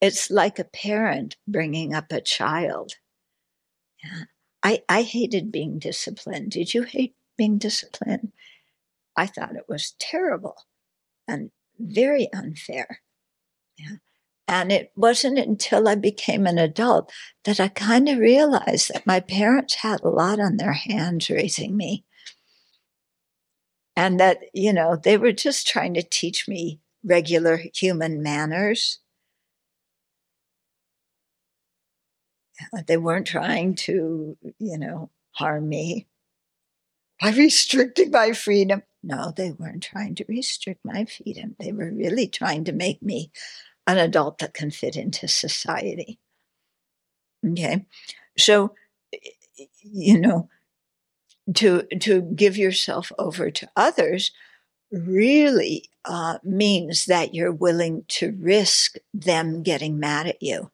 [0.00, 2.92] it's like a parent bringing up a child.
[4.02, 4.24] Yeah,
[4.62, 6.52] I I hated being disciplined.
[6.52, 8.32] Did you hate being disciplined?
[9.16, 10.56] I thought it was terrible
[11.28, 13.02] and very unfair.
[13.78, 13.96] Yeah.
[14.48, 17.12] And it wasn't until I became an adult
[17.44, 21.76] that I kind of realized that my parents had a lot on their hands raising
[21.76, 22.04] me.
[23.96, 29.00] And that, you know, they were just trying to teach me regular human manners.
[32.86, 36.06] They weren't trying to, you know, harm me
[37.20, 38.82] by restricting my freedom.
[39.02, 41.56] No, they weren't trying to restrict my freedom.
[41.58, 43.30] They were really trying to make me
[43.86, 46.18] an adult that can fit into society.
[47.46, 47.86] Okay.
[48.36, 48.74] So,
[49.82, 50.48] you know,
[51.54, 54.32] to, to give yourself over to others
[54.90, 60.70] really uh, means that you're willing to risk them getting mad at you.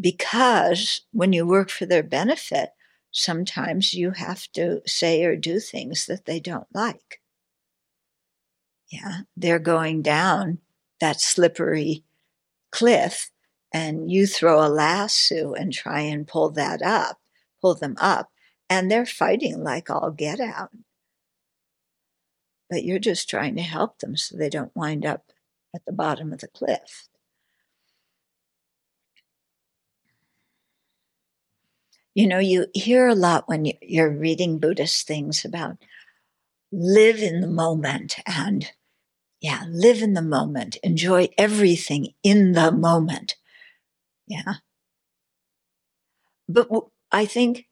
[0.00, 2.70] Because when you work for their benefit,
[3.10, 7.20] sometimes you have to say or do things that they don't like.
[8.90, 10.58] Yeah, they're going down
[11.00, 12.04] that slippery
[12.70, 13.30] cliff
[13.72, 17.18] and you throw a lasso and try and pull that up,
[17.60, 18.30] pull them up,
[18.68, 20.70] and they're fighting like all get out.
[22.68, 25.24] But you're just trying to help them so they don't wind up
[25.74, 27.08] at the bottom of the cliff.
[32.14, 35.76] You know, you hear a lot when you're reading Buddhist things about
[36.72, 38.70] live in the moment and
[39.40, 43.36] yeah, live in the moment, enjoy everything in the moment.
[44.26, 44.54] Yeah.
[46.48, 46.68] But
[47.10, 47.66] I think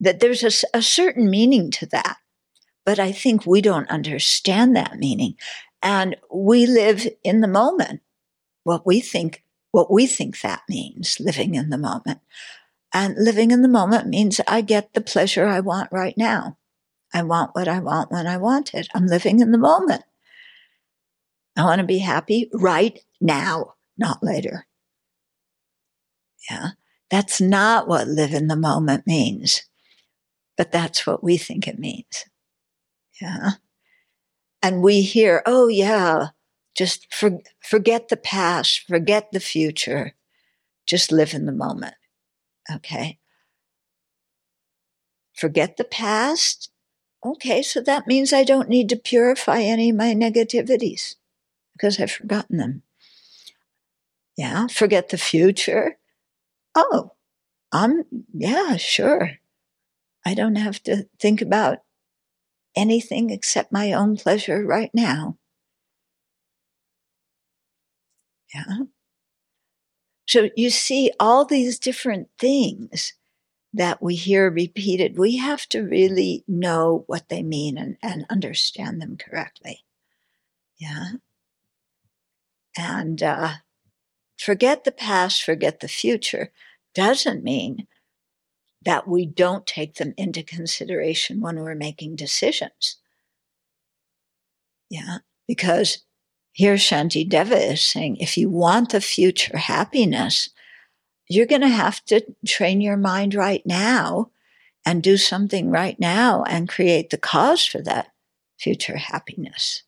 [0.00, 2.18] that there's a, a certain meaning to that.
[2.86, 5.34] But I think we don't understand that meaning.
[5.82, 8.00] And we live in the moment,
[8.64, 12.20] what we think, what we think that means, living in the moment.
[12.94, 16.56] And living in the moment means I get the pleasure I want right now.
[17.12, 18.88] I want what I want when I want it.
[18.94, 20.04] I'm living in the moment.
[21.58, 24.64] I want to be happy right now, not later.
[26.48, 26.68] Yeah.
[27.10, 29.64] That's not what live in the moment means,
[30.56, 32.26] but that's what we think it means.
[33.20, 33.50] Yeah.
[34.62, 36.28] And we hear, oh, yeah,
[36.76, 40.14] just for, forget the past, forget the future,
[40.86, 41.94] just live in the moment.
[42.72, 43.18] Okay.
[45.34, 46.70] Forget the past.
[47.24, 51.16] Okay, so that means I don't need to purify any of my negativities
[51.78, 52.82] because I've forgotten them.
[54.36, 55.98] Yeah, forget the future.
[56.74, 57.12] Oh,
[57.72, 59.32] I'm, yeah, sure.
[60.26, 61.78] I don't have to think about
[62.76, 65.38] anything except my own pleasure right now.
[68.54, 68.78] Yeah.
[70.26, 73.14] So you see all these different things
[73.72, 75.18] that we hear repeated.
[75.18, 79.84] We have to really know what they mean and, and understand them correctly.
[80.78, 81.12] Yeah.
[82.78, 83.54] And uh,
[84.38, 86.52] forget the past, forget the future
[86.94, 87.88] doesn't mean
[88.84, 92.98] that we don't take them into consideration when we're making decisions.
[94.88, 95.18] Yeah,
[95.48, 96.04] because
[96.52, 100.50] here Shantideva is saying if you want the future happiness,
[101.28, 104.30] you're going to have to train your mind right now
[104.86, 108.12] and do something right now and create the cause for that
[108.56, 109.82] future happiness.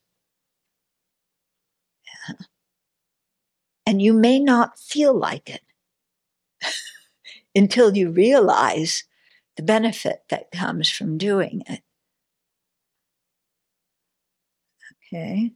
[3.85, 5.61] And you may not feel like it
[7.55, 9.03] until you realize
[9.57, 11.81] the benefit that comes from doing it.
[15.13, 15.51] Okay.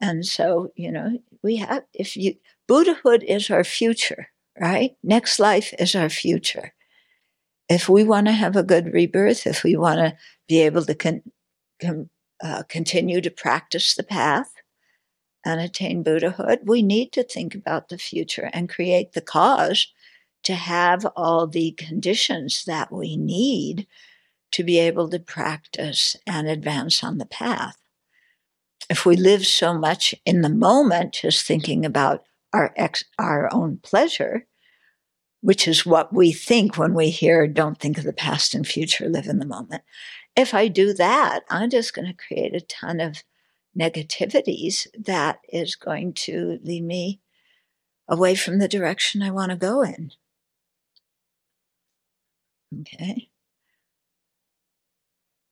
[0.00, 2.34] And so, you know, we have, if you,
[2.66, 4.28] Buddhahood is our future,
[4.60, 4.96] right?
[5.02, 6.74] Next life is our future.
[7.68, 10.16] If we want to have a good rebirth, if we want to
[10.48, 11.22] be able to con,
[11.80, 12.10] con,
[12.42, 14.52] uh, continue to practice the path,
[15.46, 19.86] and attain Buddhahood, we need to think about the future and create the cause
[20.42, 23.86] to have all the conditions that we need
[24.50, 27.76] to be able to practice and advance on the path.
[28.90, 33.78] If we live so much in the moment, just thinking about our ex- our own
[33.78, 34.46] pleasure,
[35.42, 39.08] which is what we think when we hear "Don't think of the past and future,
[39.08, 39.82] live in the moment."
[40.36, 43.22] If I do that, I'm just going to create a ton of
[43.78, 47.20] negativities, that is going to lead me
[48.08, 50.12] away from the direction I want to go in.
[52.80, 53.28] Okay?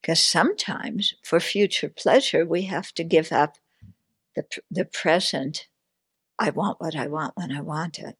[0.00, 3.56] Because sometimes for future pleasure, we have to give up
[4.36, 5.68] the, the present.
[6.38, 8.16] I want what I want when I want it.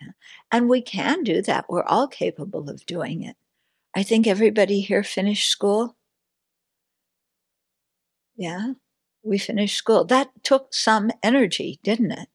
[0.00, 0.12] Yeah.
[0.52, 1.66] And we can do that.
[1.68, 3.36] We're all capable of doing it.
[3.94, 5.96] I think everybody here finished school.
[8.40, 8.72] Yeah.
[9.22, 10.06] We finished school.
[10.06, 12.28] That took some energy, didn't it?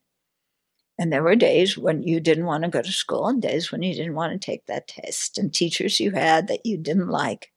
[1.00, 3.82] And there were days when you didn't want to go to school and days when
[3.82, 7.52] you didn't want to take that test and teachers you had that you didn't like.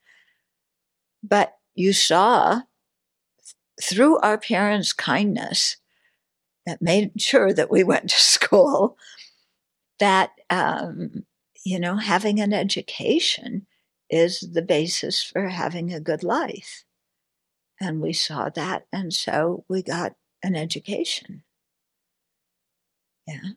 [1.23, 2.63] But you saw
[3.83, 5.77] through our parents' kindness
[6.65, 8.97] that made sure that we went to school
[10.01, 11.27] that, um,
[11.67, 13.67] you know, having an education
[14.09, 16.87] is the basis for having a good life.
[17.81, 18.87] And we saw that.
[18.93, 21.43] And so we got an education.
[23.27, 23.53] Yeah.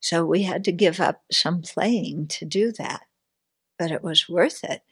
[0.00, 3.02] So we had to give up some playing to do that,
[3.78, 4.82] but it was worth it.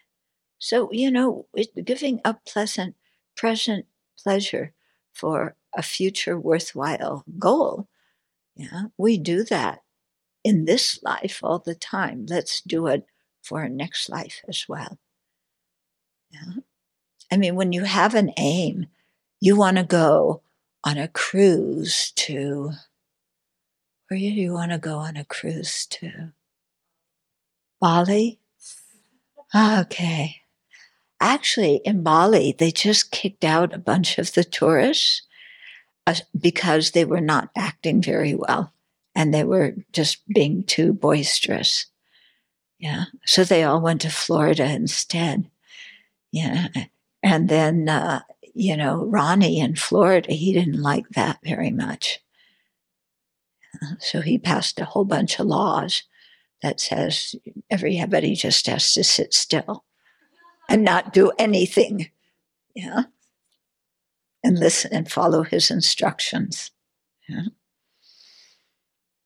[0.58, 1.46] So, you know,
[1.84, 2.96] giving up pleasant
[3.36, 3.86] present
[4.18, 4.72] pleasure
[5.12, 7.88] for a future worthwhile goal,
[8.56, 9.80] yeah, we do that
[10.42, 12.26] in this life all the time.
[12.28, 13.06] Let's do it
[13.42, 14.98] for our next life as well.
[16.30, 16.62] Yeah.
[17.30, 18.86] I mean, when you have an aim,
[19.40, 20.42] you want to go
[20.84, 22.70] on a cruise to,
[24.08, 26.32] where do you want to go on a cruise to?
[27.80, 28.38] Bali?
[29.54, 30.36] Okay.
[31.20, 35.22] Actually, in Bali, they just kicked out a bunch of the tourists
[36.06, 38.72] uh, because they were not acting very well
[39.14, 41.86] and they were just being too boisterous.
[42.78, 43.04] Yeah.
[43.24, 45.50] So they all went to Florida instead.
[46.32, 46.68] Yeah.
[47.24, 48.20] And then, uh,
[48.54, 52.20] you know, Ronnie in Florida, he didn't like that very much.
[53.98, 56.04] So he passed a whole bunch of laws
[56.62, 57.34] that says
[57.70, 59.84] everybody just has to sit still
[60.68, 62.10] and not do anything.
[62.74, 63.04] Yeah.
[64.44, 66.70] And listen and follow his instructions.
[67.28, 67.44] Yeah.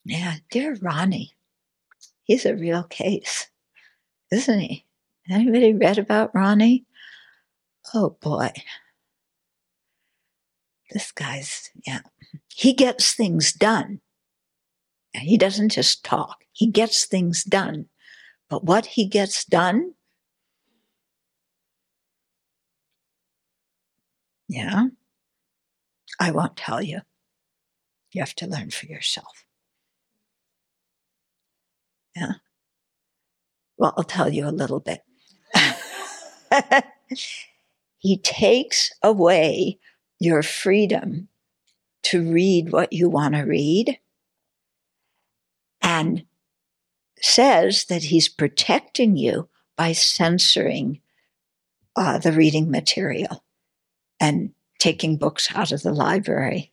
[0.05, 1.35] Yeah, dear Ronnie,
[2.23, 3.49] he's a real case,
[4.31, 4.87] isn't he?
[5.29, 6.87] Anybody read about Ronnie?
[7.95, 8.51] Oh boy.
[10.91, 12.01] This guy's, yeah,
[12.49, 14.01] he gets things done.
[15.13, 17.89] He doesn't just talk, he gets things done.
[18.49, 19.95] But what he gets done,
[24.49, 24.89] yeah,
[26.21, 27.01] I won't tell you.
[28.13, 29.45] You have to learn for yourself.
[32.17, 32.33] Yeah.
[33.79, 35.03] Well, I'll tell you a little bit.
[37.99, 39.79] he takes away
[40.19, 41.29] your freedom
[42.05, 43.99] to read what you want to read
[45.83, 46.25] and
[47.21, 51.01] says that he's protecting you by censoring
[51.97, 53.45] uh, the reading material
[54.21, 56.73] and taking books out of the library.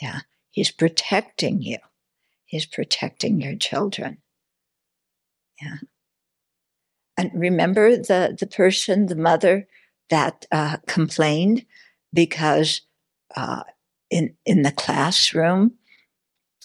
[0.00, 0.20] Yeah,
[0.50, 1.78] he's protecting you.
[2.44, 4.18] He's protecting your children.
[5.60, 5.76] Yeah.
[7.16, 9.66] And remember the, the person, the mother
[10.10, 11.64] that uh, complained
[12.12, 12.82] because
[13.36, 13.62] uh,
[14.10, 15.74] in, in the classroom,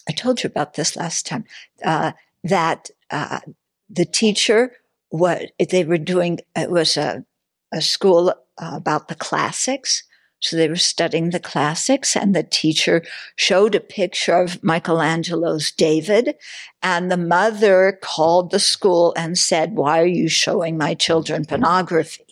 [0.08, 1.44] I told you about this last time,
[1.84, 2.12] uh,
[2.44, 3.40] that uh,
[3.88, 4.72] the teacher,
[5.10, 7.24] what they were doing, it was a,
[7.72, 10.04] a school about the classics.
[10.40, 13.02] So they were studying the classics, and the teacher
[13.36, 16.34] showed a picture of Michelangelo's David.
[16.82, 22.24] And the mother called the school and said, Why are you showing my children pornography?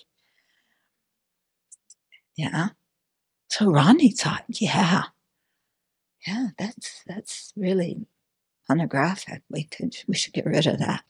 [2.37, 2.71] Yeah.
[3.51, 5.05] So Ronnie thought, Yeah,
[6.27, 8.07] yeah, that's that's really
[8.67, 9.43] pornographic.
[9.51, 11.05] We could we should get rid of that,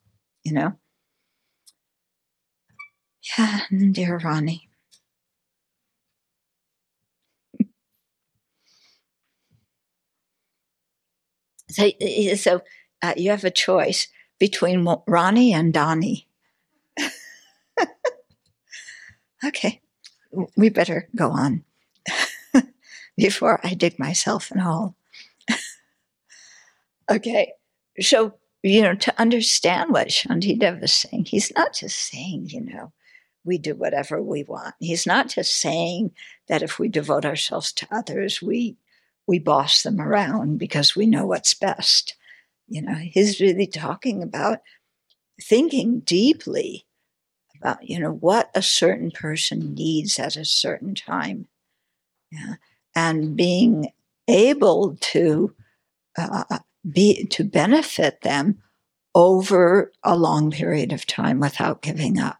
[0.44, 0.74] you know?
[3.38, 3.60] Yeah,
[3.92, 4.67] dear Ronnie.
[11.70, 11.90] So,
[12.36, 12.62] so
[13.02, 14.08] uh, you have a choice
[14.38, 16.26] between Ronnie and Donnie.
[19.44, 19.80] okay,
[20.56, 21.64] we better go on
[23.16, 24.96] before I dig myself in a hole.
[27.10, 27.52] okay,
[28.00, 32.92] so, you know, to understand what Shantideva is saying, he's not just saying, you know,
[33.44, 34.74] we do whatever we want.
[34.78, 36.12] He's not just saying
[36.48, 38.76] that if we devote ourselves to others, we
[39.28, 42.16] we boss them around because we know what's best.
[42.66, 44.60] You know, he's really talking about
[45.40, 46.86] thinking deeply
[47.60, 51.46] about, you know, what a certain person needs at a certain time.
[52.32, 52.54] Yeah.
[52.94, 53.92] And being
[54.26, 55.54] able to
[56.16, 56.58] uh,
[56.90, 58.62] be to benefit them
[59.14, 62.38] over a long period of time without giving up.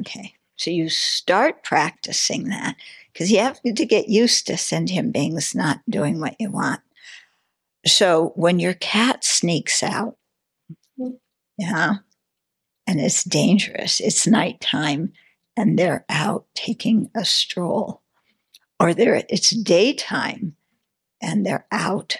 [0.00, 0.34] Okay.
[0.56, 2.76] So you start practicing that
[3.12, 6.80] because you have to get used to sentient beings not doing what you want.
[7.86, 10.16] So when your cat sneaks out,
[11.58, 11.96] yeah,
[12.86, 15.12] and it's dangerous, it's nighttime
[15.56, 18.02] and they're out taking a stroll,
[18.80, 20.56] or they're, it's daytime
[21.20, 22.16] and they're out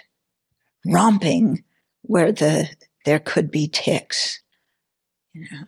[0.85, 1.63] romping
[2.03, 2.69] where the
[3.05, 4.41] there could be ticks,
[5.33, 5.65] you know,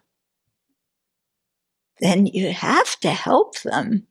[1.99, 4.07] then you have to help them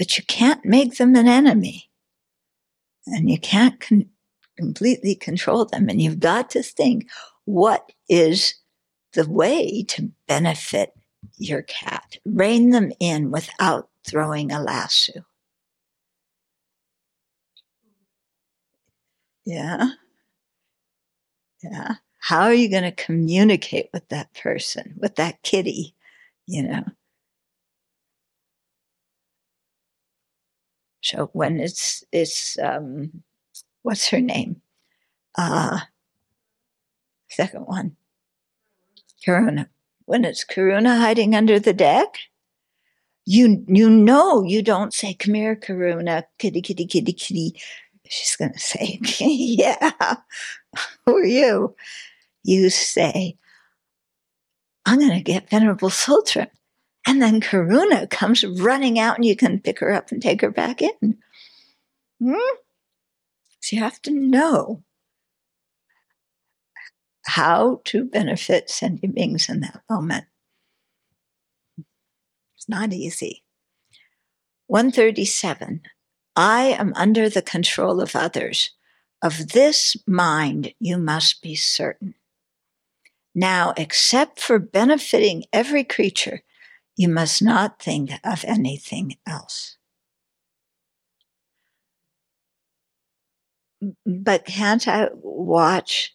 [0.00, 1.90] but you can't make them an enemy.
[3.06, 4.08] And you can't con-
[4.56, 5.90] completely control them.
[5.90, 7.10] And you've got to think
[7.44, 8.54] what is
[9.12, 10.94] the way to benefit
[11.36, 12.16] your cat?
[12.24, 15.26] Rein them in without throwing a lasso.
[19.44, 19.90] Yeah.
[21.62, 21.96] Yeah.
[22.20, 25.94] How are you going to communicate with that person, with that kitty?
[26.46, 26.84] You know,
[31.02, 33.22] So when it's it's um,
[33.82, 34.62] what's her name?
[35.36, 35.80] Uh
[37.28, 37.96] second one.
[39.26, 39.68] Karuna.
[40.06, 42.18] When it's Karuna hiding under the deck,
[43.26, 47.60] you you know you don't say, Come here, Karuna, kitty, kitty, kitty, kitty.
[48.08, 49.92] She's gonna say, Yeah,
[51.06, 51.74] who are you?
[52.42, 53.36] You say,
[54.86, 56.48] I'm gonna get Venerable Sultan.
[57.06, 60.50] And then Karuna comes running out and you can pick her up and take her
[60.50, 61.18] back in.
[62.22, 62.34] Hmm?
[63.60, 64.82] So you have to know
[67.26, 70.24] how to benefit sentient beings in that moment.
[72.56, 73.44] It's not easy.
[74.66, 75.82] 137.
[76.36, 78.70] I am under the control of others.
[79.22, 82.14] Of this mind you must be certain.
[83.34, 86.42] Now, except for benefiting every creature,
[86.96, 89.76] you must not think of anything else.
[94.04, 96.14] But can't I watch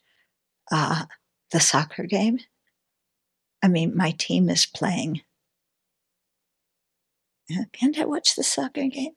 [0.70, 1.06] uh,
[1.52, 2.38] the soccer game?
[3.62, 5.22] I mean, my team is playing.
[7.72, 9.14] Can't I watch the soccer game?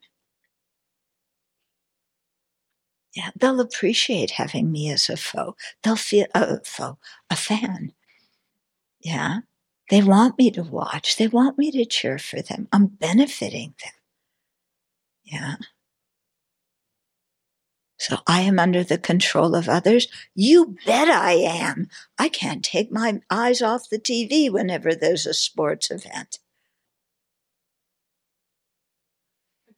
[3.15, 5.55] Yeah, they'll appreciate having me as a foe.
[5.83, 6.97] They'll feel a foe,
[7.29, 7.93] a fan.
[9.01, 9.39] Yeah,
[9.89, 11.17] they want me to watch.
[11.17, 12.67] They want me to cheer for them.
[12.71, 13.93] I'm benefiting them.
[15.23, 15.55] Yeah.
[17.99, 20.07] So I am under the control of others.
[20.33, 21.87] You bet I am.
[22.17, 26.39] I can't take my eyes off the TV whenever there's a sports event.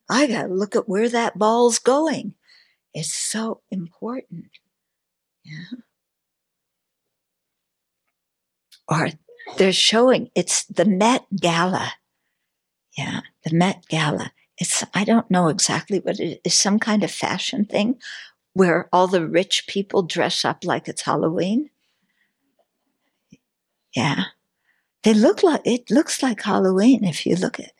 [0.09, 2.35] I got to look at where that ball's going.
[2.93, 4.49] It's so important.
[5.43, 5.79] Yeah.
[8.87, 9.09] Or
[9.57, 11.93] they're showing it's the Met Gala.
[12.97, 14.31] Yeah, the Met Gala.
[14.57, 16.53] It's I don't know exactly what it is.
[16.53, 17.99] Some kind of fashion thing
[18.53, 21.69] where all the rich people dress up like it's Halloween.
[23.95, 24.25] Yeah,
[25.03, 27.71] they look like it looks like Halloween if you look at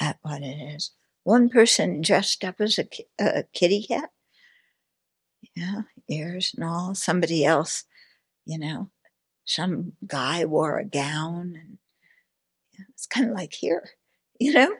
[0.00, 0.92] at what it is.
[1.24, 2.86] One person dressed up as a,
[3.18, 4.10] a kitty cat.
[5.58, 6.94] Yeah, ears and all.
[6.94, 7.84] Somebody else,
[8.46, 8.90] you know,
[9.44, 11.78] some guy wore a gown and
[12.72, 13.88] yeah, it's kind of like here,
[14.38, 14.72] you know?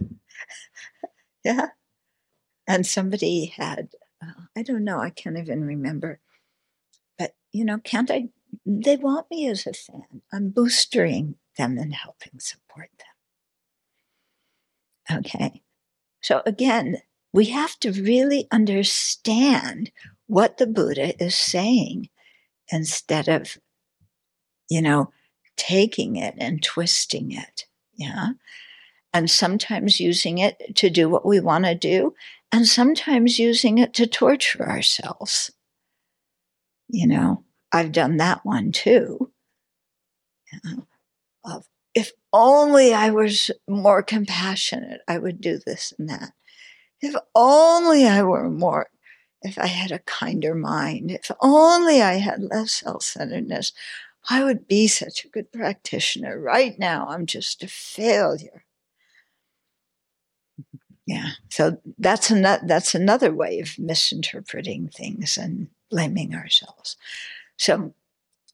[1.44, 1.68] yeah.
[2.68, 3.88] And somebody had,
[4.22, 6.20] uh, I don't know, I can't even remember.
[7.18, 8.28] But, you know, can't I?
[8.64, 10.22] They want me as a fan.
[10.32, 12.90] I'm boostering them and helping support
[15.10, 15.18] them.
[15.18, 15.62] Okay.
[16.22, 16.98] So again,
[17.34, 19.90] we have to really understand
[20.28, 22.08] what the Buddha is saying
[22.70, 23.58] instead of,
[24.70, 25.10] you know,
[25.56, 27.66] taking it and twisting it.
[27.96, 28.28] Yeah.
[29.12, 32.14] And sometimes using it to do what we want to do,
[32.52, 35.50] and sometimes using it to torture ourselves.
[36.88, 39.32] You know, I've done that one too.
[41.44, 46.32] Of if only I was more compassionate, I would do this and that.
[47.04, 48.88] If only I were more
[49.42, 53.72] if I had a kinder mind, if only I had less self centeredness,
[54.30, 56.40] I would be such a good practitioner.
[56.40, 58.64] Right now, I'm just a failure.
[61.06, 66.96] Yeah, so that's another that's another way of misinterpreting things and blaming ourselves.
[67.58, 67.92] So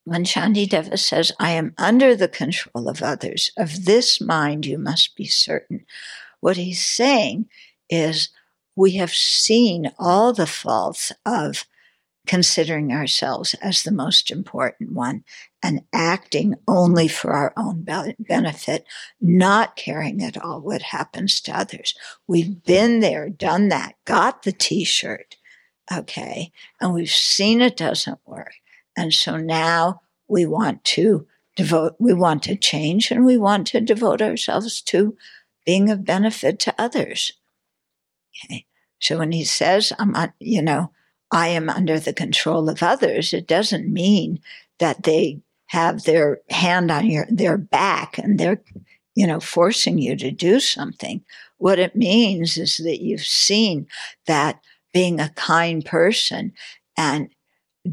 [0.02, 5.14] when Shantideva says, "I am under the control of others," of this mind you must
[5.14, 5.86] be certain.
[6.40, 7.48] What he's saying
[7.88, 8.30] is,
[8.80, 11.66] we have seen all the faults of
[12.26, 15.22] considering ourselves as the most important one
[15.62, 17.86] and acting only for our own
[18.18, 18.86] benefit,
[19.20, 21.94] not caring at all what happens to others.
[22.26, 25.36] We've been there, done that, got the t shirt,
[25.92, 26.50] okay,
[26.80, 28.54] and we've seen it doesn't work.
[28.96, 33.80] And so now we want to devote, we want to change and we want to
[33.82, 35.18] devote ourselves to
[35.66, 37.32] being of benefit to others.
[38.44, 38.64] Okay.
[39.00, 40.92] So when he says, I'm, you know,
[41.32, 44.40] I am under the control of others, it doesn't mean
[44.78, 48.62] that they have their hand on your, their back and they're,
[49.14, 51.22] you know, forcing you to do something.
[51.58, 53.86] What it means is that you've seen
[54.26, 54.60] that
[54.92, 56.52] being a kind person
[56.96, 57.30] and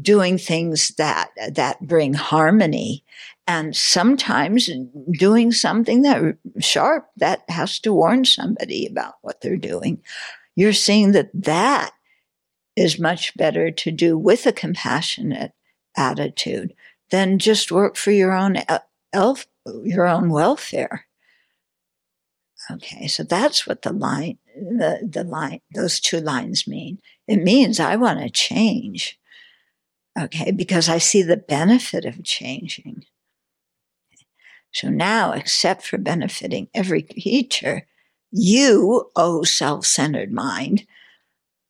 [0.00, 3.04] doing things that, that bring harmony
[3.46, 4.68] and sometimes
[5.12, 10.02] doing something that sharp that has to warn somebody about what they're doing
[10.58, 11.92] you're seeing that that
[12.74, 15.52] is much better to do with a compassionate
[15.96, 16.74] attitude
[17.12, 18.56] than just work for your own
[19.12, 19.46] elf,
[19.84, 21.06] your own welfare.
[22.72, 26.98] Okay, so that's what the line, the, the line, those two lines mean.
[27.28, 29.16] It means I want to change.
[30.20, 33.04] Okay, because I see the benefit of changing.
[34.72, 37.86] So now, except for benefiting every creature,
[38.30, 40.86] you, O oh self centered mind,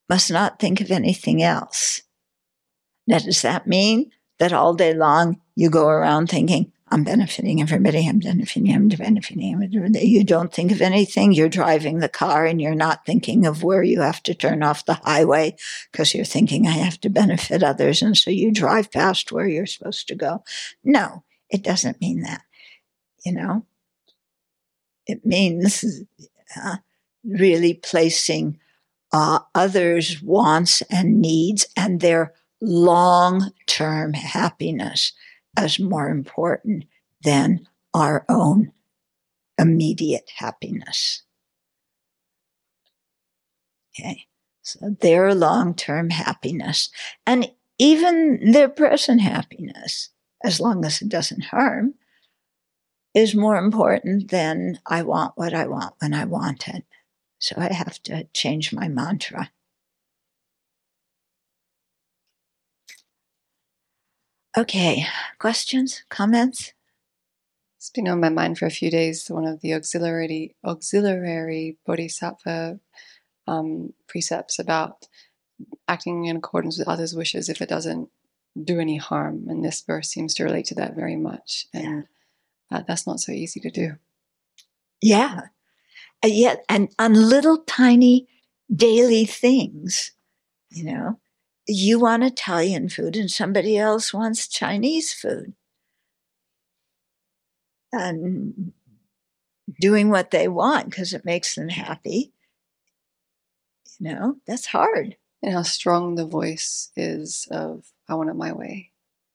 [0.08, 2.02] must not think of anything else.
[3.06, 8.08] Now, does that mean that all day long you go around thinking, I'm benefiting everybody,
[8.08, 10.06] I'm benefiting, I'm benefiting everybody.
[10.06, 11.32] You don't think of anything.
[11.32, 14.86] You're driving the car and you're not thinking of where you have to turn off
[14.86, 15.56] the highway
[15.92, 18.00] because you're thinking, I have to benefit others.
[18.00, 20.44] And so you drive past where you're supposed to go.
[20.82, 22.42] No, it doesn't mean that.
[23.24, 23.66] You know,
[25.06, 25.84] it means
[26.56, 26.76] uh,
[27.24, 28.58] really placing
[29.12, 35.12] uh, others' wants and needs and their long term happiness
[35.56, 36.84] as more important
[37.22, 38.72] than our own
[39.58, 41.22] immediate happiness.
[43.98, 44.26] Okay,
[44.62, 46.90] so their long term happiness
[47.26, 50.10] and even their present happiness,
[50.44, 51.94] as long as it doesn't harm,
[53.18, 56.84] is more important than I want what I want when I want it.
[57.40, 59.50] So I have to change my mantra.
[64.56, 65.04] Okay,
[65.40, 66.72] questions, comments?
[67.76, 69.26] It's been on my mind for a few days.
[69.28, 72.78] One of the auxiliary auxiliary bodhisattva
[73.48, 75.08] um, precepts about
[75.88, 78.10] acting in accordance with others' wishes if it doesn't
[78.62, 81.66] do any harm, and this verse seems to relate to that very much.
[81.74, 82.04] And
[82.70, 83.92] uh, that's not so easy to do.
[85.00, 85.42] Yeah,
[86.24, 88.26] uh, yet and on little tiny
[88.74, 90.12] daily things,
[90.70, 91.18] you know,
[91.66, 95.54] you want Italian food and somebody else wants Chinese food.
[97.90, 98.72] And
[99.80, 102.32] doing what they want because it makes them happy.
[103.98, 105.16] You know, that's hard.
[105.42, 108.90] And how strong the voice is of, I want it my way.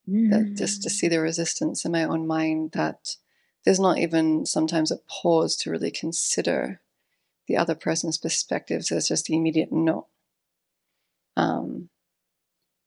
[0.09, 0.29] Mm.
[0.31, 3.15] That just to see the resistance in my own mind that
[3.65, 6.81] there's not even sometimes a pause to really consider
[7.47, 8.89] the other person's perspectives.
[8.89, 10.07] There's just the immediate no.
[11.35, 11.89] Um,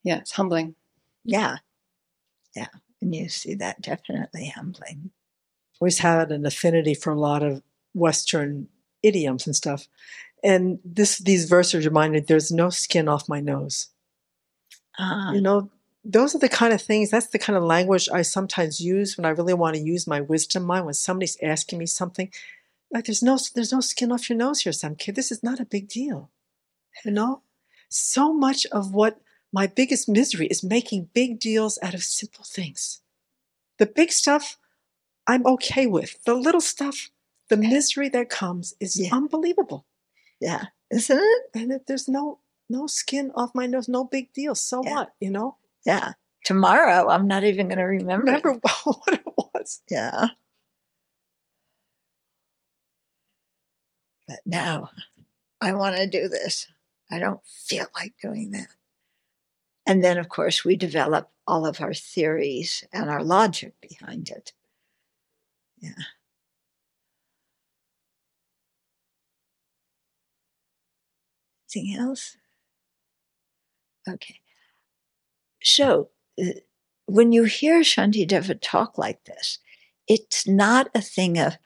[0.02, 0.74] yeah, it's humbling.
[1.24, 1.58] Yeah.
[2.54, 2.68] Yeah.
[3.00, 5.10] And you see that definitely humbling.
[5.80, 7.62] Always had an affinity for a lot of
[7.94, 8.68] Western
[9.02, 9.88] idioms and stuff.
[10.42, 13.88] And this these verses remind me there's no skin off my nose.
[14.98, 15.70] Uh, you know,
[16.08, 19.24] those are the kind of things, that's the kind of language I sometimes use when
[19.24, 20.84] I really want to use my wisdom mind.
[20.84, 22.30] When somebody's asking me something,
[22.92, 25.16] like there's no there's no skin off your nose here, some kid.
[25.16, 26.30] This is not a big deal.
[27.04, 27.42] You know?
[27.88, 29.20] So much of what
[29.52, 33.00] my biggest misery is making big deals out of simple things.
[33.78, 34.58] The big stuff
[35.26, 36.22] I'm okay with.
[36.24, 37.10] The little stuff,
[37.48, 39.14] the misery that comes is yeah.
[39.14, 39.84] unbelievable.
[40.40, 40.66] Yeah.
[40.90, 41.42] Isn't it?
[41.54, 42.38] And there's no
[42.68, 44.54] no skin off my nose, no big deal.
[44.54, 44.94] So yeah.
[44.94, 45.56] what, you know?
[45.86, 46.12] Yeah.
[46.44, 48.26] Tomorrow I'm not even gonna remember.
[48.26, 49.80] Remember what it was.
[49.90, 50.28] Yeah.
[54.28, 54.90] But now
[55.60, 56.66] I want to do this.
[57.10, 58.68] I don't feel like doing that.
[59.86, 64.52] And then, of course, we develop all of our theories and our logic behind it.
[65.78, 65.92] Yeah.
[71.74, 72.36] Anything else?
[74.08, 74.40] Okay.
[75.66, 76.10] So,
[76.40, 76.60] uh,
[77.06, 79.58] when you hear Shantideva talk like this,
[80.06, 81.58] it's not a thing of,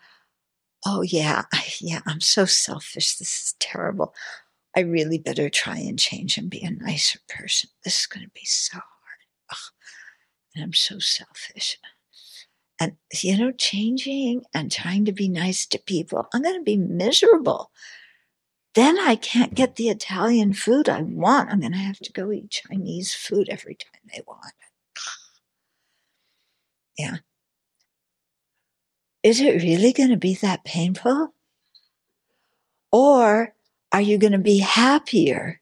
[0.86, 1.43] oh, yeah,
[1.81, 3.16] yeah, I'm so selfish.
[3.16, 4.14] This is terrible.
[4.74, 7.68] I really better try and change and be a nicer person.
[7.85, 9.20] This is going to be so hard.
[9.51, 9.59] Ugh.
[10.55, 11.78] And I'm so selfish.
[12.81, 16.78] And, you know, changing and trying to be nice to people, I'm going to be
[16.78, 17.70] miserable.
[18.74, 21.51] Then I can't get the Italian food I want.
[21.51, 24.55] I'm going to have to go eat Chinese food every time they want
[26.98, 27.16] Yeah.
[29.22, 31.35] Is it really going to be that painful?
[32.93, 33.55] Or
[33.93, 35.60] are you going to be happier?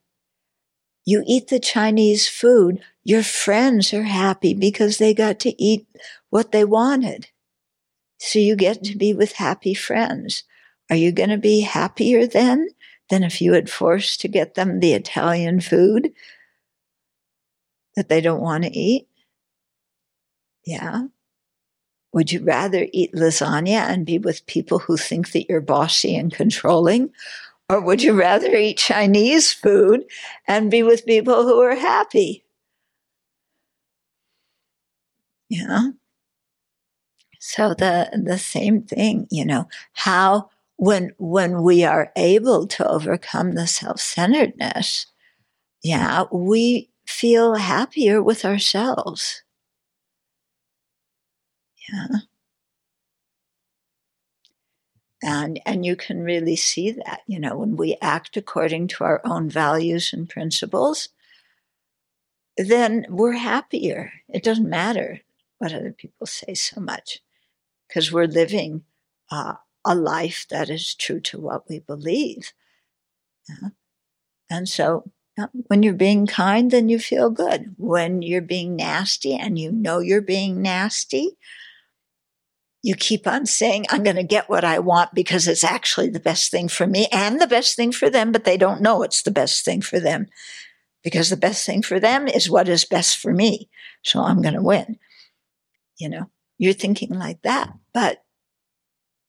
[1.04, 5.86] You eat the Chinese food, your friends are happy because they got to eat
[6.30, 7.28] what they wanted.
[8.18, 10.42] So you get to be with happy friends.
[10.90, 12.68] Are you going to be happier then
[13.10, 16.12] than if you had forced to get them the Italian food
[17.98, 19.08] that they don't want to eat?
[20.64, 21.06] Yeah.
[22.12, 26.32] Would you rather eat lasagna and be with people who think that you're bossy and
[26.32, 27.10] controlling?
[27.68, 30.04] Or would you rather eat Chinese food
[30.46, 32.44] and be with people who are happy?
[35.48, 35.88] Yeah.
[37.40, 43.52] So the the same thing, you know, how when when we are able to overcome
[43.52, 45.06] the self-centeredness,
[45.82, 49.42] yeah, we feel happier with ourselves.
[51.90, 52.18] Yeah
[55.22, 59.20] and and you can really see that you know when we act according to our
[59.24, 61.08] own values and principles
[62.56, 65.20] then we're happier it doesn't matter
[65.58, 67.20] what other people say so much
[67.88, 68.84] because we're living
[69.30, 69.54] uh,
[69.84, 72.52] a life that is true to what we believe
[73.48, 73.70] yeah?
[74.50, 75.10] and so
[75.52, 79.98] when you're being kind then you feel good when you're being nasty and you know
[79.98, 81.36] you're being nasty
[82.82, 86.20] you keep on saying, I'm going to get what I want because it's actually the
[86.20, 89.22] best thing for me and the best thing for them, but they don't know it's
[89.22, 90.28] the best thing for them
[91.02, 93.68] because the best thing for them is what is best for me.
[94.02, 94.98] So I'm going to win.
[95.98, 97.72] You know, you're thinking like that.
[97.92, 98.22] But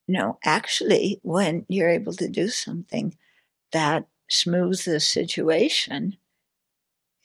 [0.08, 3.18] no, actually, when you're able to do something
[3.72, 6.18] that smooths the situation,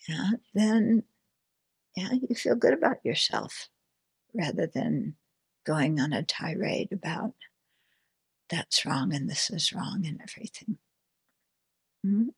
[0.08, 1.04] yeah, then
[1.96, 3.68] yeah, you feel good about yourself
[4.34, 5.14] rather than
[5.64, 7.34] going on a tirade about
[8.50, 10.78] that's wrong and this is wrong and everything.
[12.04, 12.28] Mm-hmm.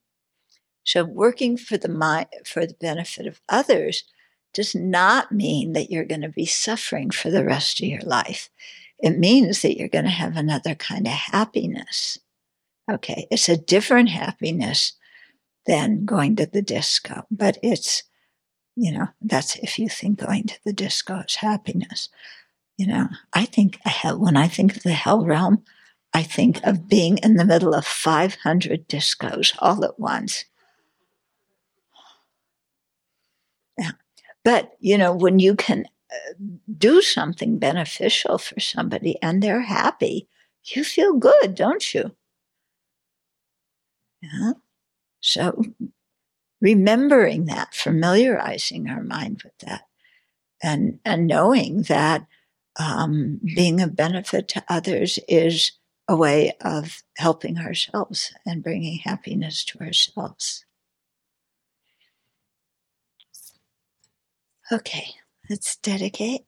[0.84, 4.05] So working for the mind, for the benefit of others
[4.55, 8.48] does not mean that you're going to be suffering for the rest of your life.
[8.98, 12.18] It means that you're going to have another kind of happiness.
[12.90, 14.92] Okay, it's a different happiness
[15.66, 18.04] than going to the disco, but it's,
[18.76, 22.08] you know, that's if you think going to the disco is happiness.
[22.78, 25.64] You know, I think when I think of the hell realm,
[26.14, 30.44] I think of being in the middle of 500 discos all at once.
[33.78, 33.92] Yeah.
[34.44, 36.34] But, you know, when you can uh,
[36.78, 40.28] do something beneficial for somebody and they're happy,
[40.64, 42.14] you feel good, don't you?
[44.22, 44.52] Yeah.
[45.20, 45.62] So
[46.60, 49.82] remembering that, familiarizing our mind with that,
[50.62, 52.26] and, and knowing that
[52.78, 55.72] um, being a benefit to others is
[56.09, 60.64] a way of helping ourselves and bringing happiness to ourselves.
[64.72, 65.09] Okay,
[65.48, 66.43] let's dedicate.